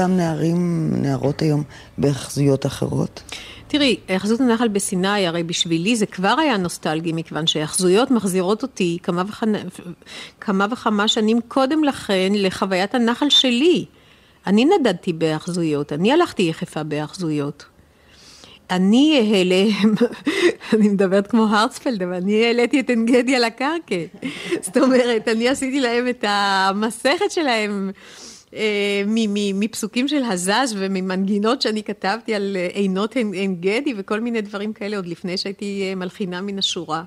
אותם 0.00 0.16
נערים, 0.16 0.90
נערות 1.02 1.42
היום, 1.42 1.62
בהחזויות 1.98 2.66
אחרות? 2.66 3.22
תראי, 3.68 3.96
היאחזות 4.08 4.40
הנחל 4.40 4.68
בסיני, 4.68 5.26
הרי 5.26 5.42
בשבילי 5.42 5.96
זה 5.96 6.06
כבר 6.06 6.34
היה 6.38 6.56
נוסטלגי, 6.56 7.12
מכיוון 7.12 7.46
שהיאחזויות 7.46 8.10
מחזירות 8.10 8.62
אותי 8.62 8.98
כמה, 9.02 9.22
וכמה, 9.28 9.58
כמה 10.40 10.66
וכמה 10.70 11.08
שנים 11.08 11.40
קודם 11.48 11.84
לכן 11.84 12.32
לחוויית 12.34 12.94
הנחל 12.94 13.30
שלי. 13.30 13.84
אני 14.46 14.64
נדדתי 14.64 15.12
בהאחזויות, 15.12 15.92
אני 15.92 16.12
הלכתי 16.12 16.42
יחפה 16.42 16.82
בהאחזויות. 16.82 17.64
אני 18.70 19.30
העלה, 19.32 19.64
אני 20.72 20.88
מדברת 20.88 21.26
כמו 21.26 21.46
הרצפלד, 21.46 22.02
אבל 22.02 22.14
אני 22.14 22.44
העליתי 22.44 22.80
את 22.80 22.88
עין 22.88 23.06
גדי 23.06 23.36
על 23.36 23.44
הקרקע. 23.44 23.94
זאת 24.60 24.76
אומרת, 24.76 25.28
אני 25.28 25.48
עשיתי 25.48 25.80
להם 25.80 26.08
את 26.08 26.24
המסכת 26.28 27.30
שלהם. 27.30 27.90
אה, 28.54 29.02
מפסוקים 29.54 30.08
של 30.08 30.22
הזז 30.24 30.74
וממנגינות 30.76 31.62
שאני 31.62 31.82
כתבתי 31.82 32.34
על 32.34 32.56
אה, 32.56 32.68
עינות 32.72 33.16
עין 33.16 33.56
גדי 33.60 33.94
וכל 33.96 34.20
מיני 34.20 34.40
דברים 34.40 34.72
כאלה 34.72 34.96
עוד 34.96 35.06
לפני 35.06 35.36
שהייתי 35.36 35.84
אה, 35.88 35.94
מלחינה 35.94 36.40
מן 36.40 36.58
השורה. 36.58 37.02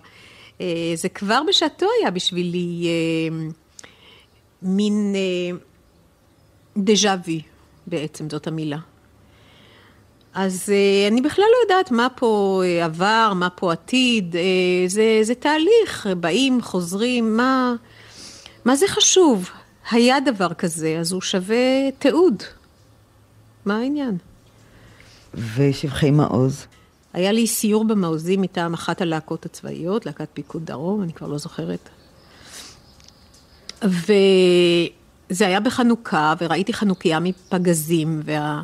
זה 0.95 1.09
כבר 1.09 1.41
בשעתו 1.47 1.85
היה 1.99 2.11
בשבילי 2.11 2.87
מין 4.61 5.15
דז'ה 6.77 7.15
וי 7.25 7.41
בעצם, 7.87 8.29
זאת 8.29 8.47
המילה. 8.47 8.77
אז 10.33 10.73
אני 11.07 11.21
בכלל 11.21 11.45
לא 11.51 11.57
יודעת 11.63 11.91
מה 11.91 12.07
פה 12.15 12.61
עבר, 12.83 13.33
מה 13.35 13.49
פה 13.49 13.71
עתיד, 13.71 14.35
זה, 14.87 15.19
זה 15.21 15.35
תהליך, 15.35 16.09
באים, 16.19 16.61
חוזרים, 16.61 17.37
מה, 17.37 17.75
מה 18.65 18.75
זה 18.75 18.87
חשוב? 18.87 19.49
היה 19.91 20.19
דבר 20.19 20.53
כזה, 20.53 20.97
אז 20.99 21.11
הוא 21.11 21.21
שווה 21.21 21.91
תיעוד. 21.99 22.43
מה 23.65 23.77
העניין? 23.77 24.17
ושבחי 25.33 26.11
מעוז? 26.11 26.65
היה 27.13 27.31
לי 27.31 27.47
סיור 27.47 27.85
במעוזים 27.85 28.41
מטעם 28.41 28.73
אחת 28.73 29.01
הלהקות 29.01 29.45
הצבאיות, 29.45 30.05
להקת 30.05 30.27
פיקוד 30.33 30.65
דרום, 30.65 31.03
אני 31.03 31.13
כבר 31.13 31.27
לא 31.27 31.37
זוכרת. 31.37 31.89
וזה 33.81 35.47
היה 35.47 35.59
בחנוכה, 35.59 36.33
וראיתי 36.41 36.73
חנוכיה 36.73 37.19
מפגזים, 37.19 38.21
וה... 38.25 38.61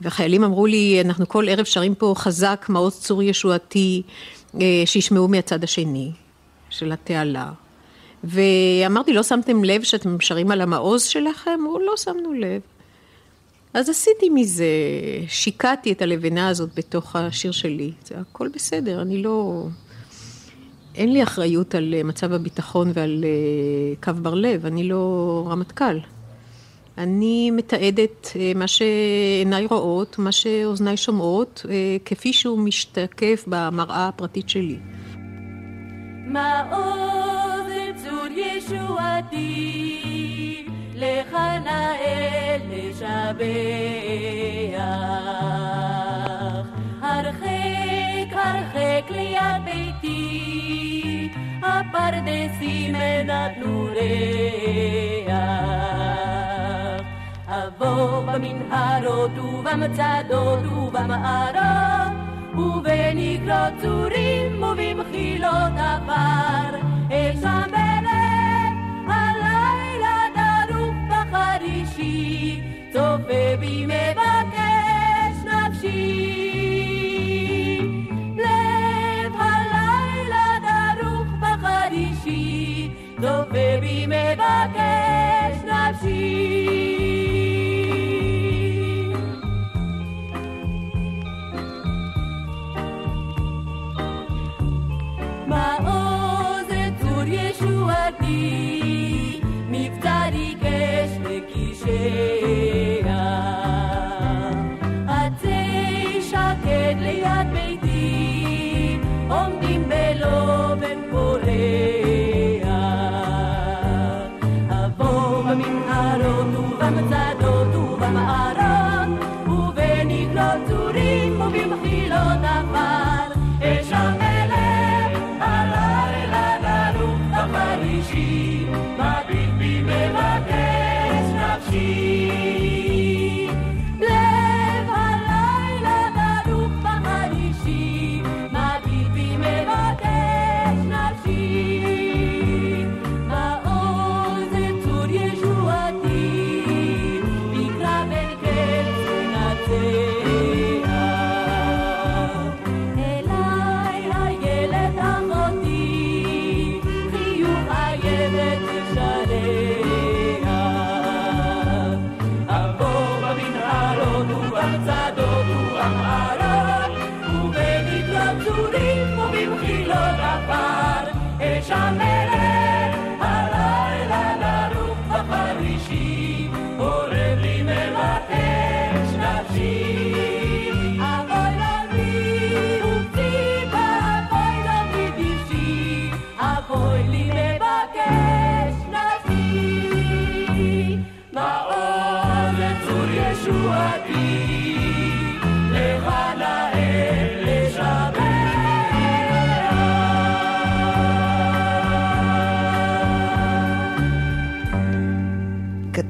והחיילים 0.00 0.44
אמרו 0.44 0.66
לי, 0.66 1.00
אנחנו 1.04 1.28
כל 1.28 1.48
ערב 1.48 1.64
שרים 1.64 1.94
פה 1.94 2.14
חזק, 2.16 2.66
מעוז 2.68 3.00
צור 3.00 3.22
ישועתי, 3.22 4.02
אה, 4.60 4.82
שישמעו 4.84 5.28
מהצד 5.28 5.64
השני 5.64 6.12
של 6.70 6.92
התעלה. 6.92 7.52
ואמרתי, 8.24 9.12
לא 9.12 9.22
שמתם 9.22 9.64
לב 9.64 9.82
שאתם 9.82 10.20
שרים 10.20 10.50
על 10.50 10.60
המעוז 10.60 11.02
שלכם? 11.02 11.60
הוא 11.66 11.80
לא 11.80 11.96
שמנו 11.96 12.32
לב. 12.32 12.60
אז 13.74 13.88
עשיתי 13.88 14.28
מזה, 14.28 14.64
שיקעתי 15.28 15.92
את 15.92 16.02
הלבנה 16.02 16.48
הזאת 16.48 16.70
בתוך 16.76 17.16
השיר 17.16 17.52
שלי. 17.52 17.92
זה 18.04 18.14
הכל 18.18 18.48
בסדר, 18.48 19.02
אני 19.02 19.22
לא... 19.22 19.66
אין 20.94 21.12
לי 21.12 21.22
אחריות 21.22 21.74
על 21.74 21.94
אה, 21.94 22.02
מצב 22.02 22.32
הביטחון 22.32 22.90
ועל 22.94 23.24
אה, 23.24 23.94
קו 24.02 24.22
בר 24.22 24.34
לב, 24.34 24.66
אני 24.66 24.88
לא 24.88 25.46
רמטכ"ל. 25.50 25.98
אני 26.98 27.50
מתעדת 27.50 28.32
אה, 28.36 28.52
מה 28.54 28.66
שעיניי 28.68 29.66
רואות, 29.66 30.18
מה 30.18 30.32
שאוזניי 30.32 30.96
שומעות, 30.96 31.66
כפי 32.04 32.32
שהוא 32.32 32.58
משתקף 32.58 33.44
במראה 33.46 34.08
הפרטית 34.08 34.48
שלי. 34.48 34.78
מעוז 36.26 37.39
צור 38.30 38.38
ישועתי, 38.38 39.46
לך 40.94 41.36
נאה 41.64 42.56
לשבח. 42.70 43.46
הרחק 47.02 48.32
הרחק 48.32 49.10
ליד 49.10 49.64
ביתי, 49.64 51.28
הפרדסים 51.62 52.96
נתנו 53.26 53.88
ריח. 53.92 55.30
אבוא 57.48 58.20
במנהרות 58.22 59.38
ובמצדות 59.38 60.66
ובמערות 60.66 62.12
ובנקרות 62.54 63.72
צורים 63.82 64.62
ובמחילות 64.62 65.72
עפר, 65.76 66.76
אשם 67.10 67.70
בלב 67.70 67.89
בחרישי, 72.00 72.60
צופה 72.92 73.56
בי 73.60 73.86
מבקש 73.86 75.36
נפשי. 75.44 75.90
לב 78.36 79.32
הלילה 79.38 80.46
דרוך 80.62 81.28
בחרישי, 81.40 82.90
צופה 83.20 83.80
בי 83.80 84.06
מבקש 84.06 85.56
נפשי. 85.64 86.70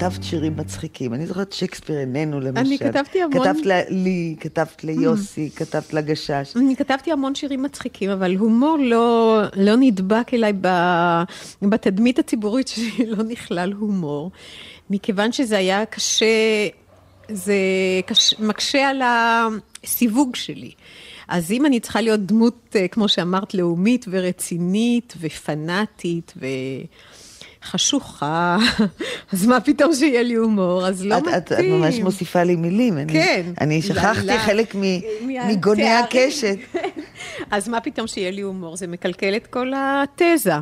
כתבת 0.01 0.24
שירים 0.24 0.57
מצחיקים. 0.57 1.14
אני 1.14 1.26
זוכרת 1.26 1.53
שייקספיר 1.53 1.98
איננו, 1.98 2.40
למשל. 2.40 2.59
אני 2.59 2.78
כתבתי 2.78 3.22
המון... 3.22 3.55
כתבת 3.55 3.66
לי, 3.88 4.36
כתבת 4.40 4.84
ליוסי, 4.84 5.51
כתבת 5.57 5.92
לגשש. 5.92 6.57
אני 6.57 6.76
כתבתי 6.76 7.12
המון 7.12 7.34
שירים 7.34 7.62
מצחיקים, 7.62 8.11
אבל 8.11 8.36
הומור 8.36 8.76
לא, 8.80 9.40
לא 9.57 9.72
נדבק 9.76 10.34
אליי 10.34 10.53
ב, 10.61 10.68
בתדמית 11.62 12.18
הציבורית 12.18 12.68
שלי, 12.68 13.07
לא 13.07 13.24
נכלל 13.24 13.72
הומור. 13.72 14.30
מכיוון 14.90 15.32
שזה 15.32 15.59
היה 15.59 15.86
קשה 15.86 16.26
זה 17.28 17.55
קש... 18.07 18.34
מקשה 18.38 18.88
על 18.88 19.03
הסיווג 19.05 20.36
שלי. 20.36 20.70
אז 21.28 21.53
אם 21.53 21.66
אני 21.66 21.80
צריכה 21.80 22.01
להיות 22.01 22.20
דמות, 22.20 22.76
אה, 22.76 22.88
כמו 22.88 23.09
שאמרת, 23.09 23.55
לאומית 23.55 24.07
ורצינית 24.11 25.14
ופנאטית 25.20 26.34
וחשוכה, 27.65 28.59
אז 29.33 29.47
מה 29.47 29.61
פתאום 29.61 29.95
שיהיה 29.95 30.23
לי 30.23 30.35
הומור? 30.35 30.87
אז 30.87 31.05
לא 31.05 31.19
את, 31.19 31.23
מתאים. 31.23 31.37
את, 31.39 31.53
את 31.53 31.65
ממש 31.65 31.99
מוסיפה 31.99 32.43
לי 32.43 32.57
מילים. 32.57 32.99
אני, 32.99 33.13
כן. 33.13 33.43
אני 33.61 33.83
שכחתי 33.83 34.27
לה- 34.27 34.39
חלק 34.39 34.75
מ, 34.75 34.81
מה- 34.81 35.49
מגוני. 35.49 35.89
הקשת. 35.91 36.57
אז 37.51 37.69
מה 37.69 37.81
פתאום 37.81 38.07
שיהיה 38.07 38.31
לי 38.31 38.41
הומור? 38.41 38.77
זה 38.77 38.87
מקלקל 38.87 39.37
את 39.37 39.47
כל 39.47 39.73
התזה. 39.77 40.53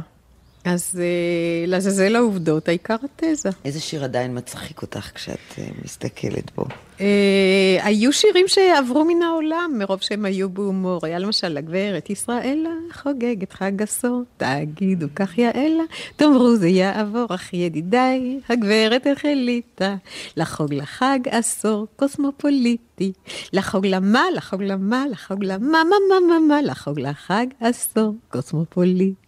אז 0.68 1.00
אה, 1.00 1.66
לעזאזל 1.66 2.16
העובדות, 2.16 2.68
העיקר 2.68 2.96
התזה. 3.04 3.50
איזה 3.64 3.80
שיר 3.80 4.04
עדיין 4.04 4.38
מצחיק 4.38 4.82
אותך 4.82 5.10
כשאת 5.14 5.38
אה, 5.58 5.64
מסתכלת 5.84 6.50
בו? 6.56 6.64
אה, 7.00 7.78
היו 7.82 8.12
שירים 8.12 8.48
שעברו 8.48 9.04
מן 9.04 9.22
העולם, 9.22 9.70
מרוב 9.78 10.00
שהם 10.00 10.24
היו 10.24 10.50
בהומור. 10.50 11.00
היה 11.02 11.18
למשל, 11.18 11.56
הגברת 11.56 12.10
ישראלה 12.10 12.70
חוגגת 12.92 13.52
חג 13.52 13.82
עשור, 13.82 14.22
תגידו 14.36 15.06
כך 15.14 15.38
יעלה, 15.38 15.84
תאמרו 16.16 16.56
זה 16.56 16.68
יעבור, 16.68 17.26
אך 17.28 17.54
ידידיי, 17.54 18.40
הגברת 18.48 19.06
החליטה 19.06 19.96
לחוג 20.36 20.74
לחג 20.74 21.18
עשור 21.30 21.86
קוסמופוליטי. 21.96 23.12
לחוג 23.52 23.86
למה, 23.86 24.24
לחוג 24.36 24.62
למה, 24.62 25.04
לחוג 25.10 25.44
למה, 25.44 25.66
מה, 25.68 25.96
מה, 26.08 26.26
מה, 26.28 26.38
מה, 26.48 26.62
לחוג 26.62 27.00
לחג 27.00 27.46
עשור 27.60 28.14
קוסמופוליטי. 28.28 29.27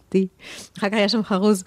אחר 0.77 0.89
כך 0.89 0.95
היה 0.95 1.09
שם 1.09 1.23
חרוז. 1.23 1.63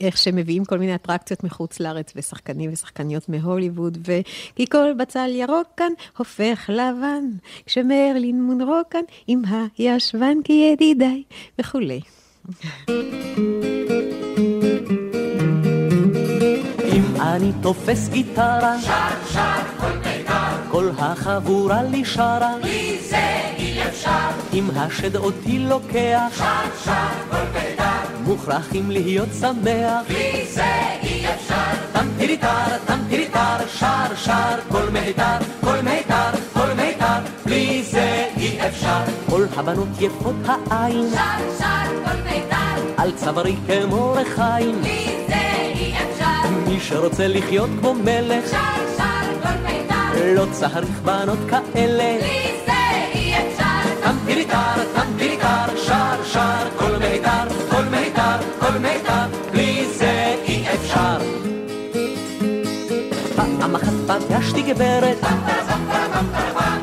איך 0.00 0.18
שמביאים 0.18 0.64
כל 0.64 0.78
מיני 0.78 0.94
אטרקציות 0.94 1.44
מחוץ 1.44 1.80
לארץ, 1.80 2.12
ושחקנים 2.16 2.70
ושחקניות 2.72 3.28
מהוליווד, 3.28 3.98
ו... 4.06 4.12
כי 4.56 4.66
כל 4.66 4.92
בצל 4.98 5.30
ירוק 5.34 5.66
כאן 5.76 5.92
הופך 6.18 6.70
לבן, 6.72 7.24
כשמרלין 7.66 8.42
מונרו 8.42 8.80
כאן 8.90 9.00
עם 9.26 9.42
הישבן 9.78 10.36
כידידיי, 10.44 11.22
וכולי. 11.58 12.00
אם 16.92 17.04
אני 17.20 17.52
תופס 17.62 18.08
גיטרה, 18.08 18.80
שר 18.82 19.32
שר 19.32 19.78
כל 19.80 19.96
מיתר, 19.98 20.21
כל 20.72 20.90
החבורה 20.98 21.82
לי 21.82 22.04
שרה, 22.04 22.54
בלי 22.62 22.98
זה 23.08 23.40
אי 23.58 23.88
אפשר. 23.88 24.28
אם 24.52 24.68
השד 24.76 25.16
אותי 25.16 25.58
לוקח, 25.58 26.32
שר 26.38 26.44
שר 26.84 26.92
כל 27.30 27.44
מיתר, 27.54 28.22
מוכרחים 28.24 28.90
להיות 28.90 29.28
שמח, 29.40 30.02
בלי 30.08 30.46
זה 30.46 30.72
אי 31.02 31.26
אפשר. 31.34 31.70
טם 31.92 32.06
טיריטר, 32.18 32.78
טם 32.86 32.98
טיריטר, 33.08 33.56
שר 33.78 34.14
שר 34.24 34.58
כל 34.68 34.90
מיתר, 34.92 35.36
כל 35.60 35.80
מיתר, 35.82 36.30
כל 36.52 36.72
מיתר, 36.76 37.18
בלי 37.46 37.82
זה 37.82 38.26
אי 38.36 38.68
אפשר. 38.68 39.00
כל 39.30 39.44
הבנות 39.56 39.88
יפות 40.00 40.36
העין, 40.46 41.10
שר 41.10 41.58
שר 41.58 42.04
כל 42.04 42.30
מיתר, 42.30 43.02
על 43.02 43.12
צווארי 43.16 43.56
כמו 43.66 44.12
רחיים, 44.12 44.80
בלי 44.80 45.06
זה 45.28 45.34
אי 45.74 45.92
אפשר. 45.92 46.48
מי 46.68 46.80
שרוצה 46.80 47.28
לחיות 47.28 47.70
כמו 47.80 47.94
מלך, 47.94 48.50
שר 48.50 48.96
שר 48.96 49.42
כל 49.42 49.48
מיתר, 49.62 49.81
לא 50.14 50.46
צריך 50.52 50.98
בנות 51.04 51.38
כאלה, 51.48 52.18
בלי 52.20 52.52
זה 52.66 52.72
אי 53.14 53.34
אפשר. 53.34 53.62
טם 54.04 54.16
טיריטר, 55.18 55.76
שר 55.86 56.24
שר 56.24 56.68
כל 56.76 56.96
מיתר, 56.98 57.48
כל 57.70 57.82
מיתר, 57.90 58.36
כל 58.58 58.78
מיתר, 58.78 59.26
בלי 59.52 59.86
זה 59.94 60.34
אי 60.44 60.64
אפשר. 60.74 61.18
פעם 63.36 63.74
אחת 63.76 63.92
פגשתי 64.06 64.62
גברת, 64.62 65.16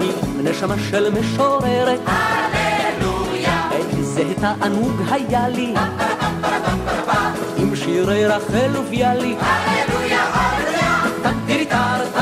עם 0.01 0.47
נשמה 0.47 0.75
של 0.89 1.09
משוררת, 1.19 1.99
הללויה, 2.05 3.69
איזה 3.71 4.23
תענוג 4.41 5.01
היה 5.11 5.49
לי, 5.49 5.73
עם 7.57 7.75
שירי 7.75 8.25
רחל 8.25 8.77
וביאליק, 8.77 9.37
הללויה, 9.41 10.23
הללויה, 10.33 11.33
טיריטר, 11.45 12.18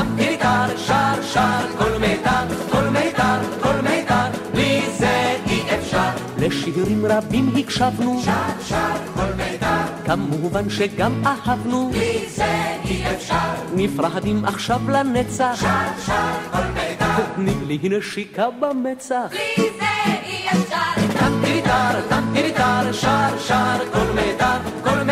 שר 0.88 1.22
שר 1.22 1.78
כל 1.78 1.98
מיתר, 2.00 2.46
כל 2.70 2.88
מיתר, 2.88 3.38
כל 3.62 3.80
מיתר, 3.82 4.26
בלי 4.54 4.82
זה 4.98 5.36
אי 5.46 5.60
אפשר. 5.78 6.10
לשירים 6.38 7.06
רבים 7.06 7.52
הקשבנו, 7.56 8.20
שר 8.24 8.62
שר 8.68 8.96
כל 9.14 9.32
מיתר, 9.36 9.82
כמובן 10.06 10.70
שגם 10.70 11.22
אהבנו, 11.26 11.90
בלי 11.92 12.24
זה 12.28 12.76
אי 12.84 13.02
אפשר. 13.14 13.54
נפרדים 13.74 14.44
עכשיו 14.44 14.80
לנצח, 14.88 15.58
שר 15.60 16.06
שר 16.06 16.32
כל 16.52 16.66
מיתר, 16.74 17.24
תני 17.36 17.54
לי 17.66 17.98
נשיקה 17.98 18.46
במצח, 18.60 19.30
בלי 19.30 19.70
זה 19.78 20.12
אי 20.26 20.46
אפשר. 20.48 21.18
טם 21.18 21.32
טיריטר, 21.44 22.00
טם 22.08 22.24
טיריטר, 22.34 22.92
שר 22.92 23.38
שר 23.38 23.78
כל 23.92 24.12
מיתר, 24.14 24.58
כל 24.84 24.90
מיתר, 24.90 25.07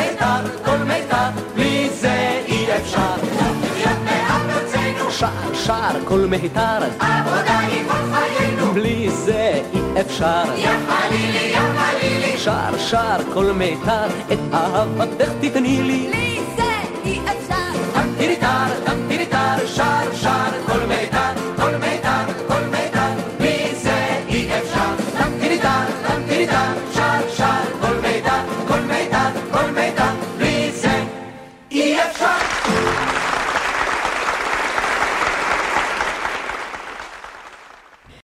שער 5.19 5.55
שער 5.55 5.97
כל 6.05 6.19
מיתר. 6.19 6.79
עבודה 6.99 7.59
היא 7.59 7.83
כל 7.89 8.15
חיינו. 8.15 8.73
בלי 8.73 9.11
זה 9.11 9.61
אי 9.73 10.01
אפשר. 10.01 10.43
יא 10.57 10.69
חלילי, 10.89 11.39
יא 11.39 11.59
חלילי. 11.77 12.39
שער 12.39 12.79
שער 12.79 13.21
כל 13.35 13.53
מיתר, 13.53 14.07
את 14.33 14.39
אהבתך 14.53 15.31
תתני 15.41 15.83
לי. 15.83 16.07
בלי 16.09 16.41
זה 16.57 16.63
אי 17.05 17.21
אפשר. 17.21 17.55
תמתי 17.95 18.29
ניתר 18.29 18.81
תמתי 18.85 19.19
ניתר 19.19 19.67
שער 19.67 20.15
שער. 20.15 20.66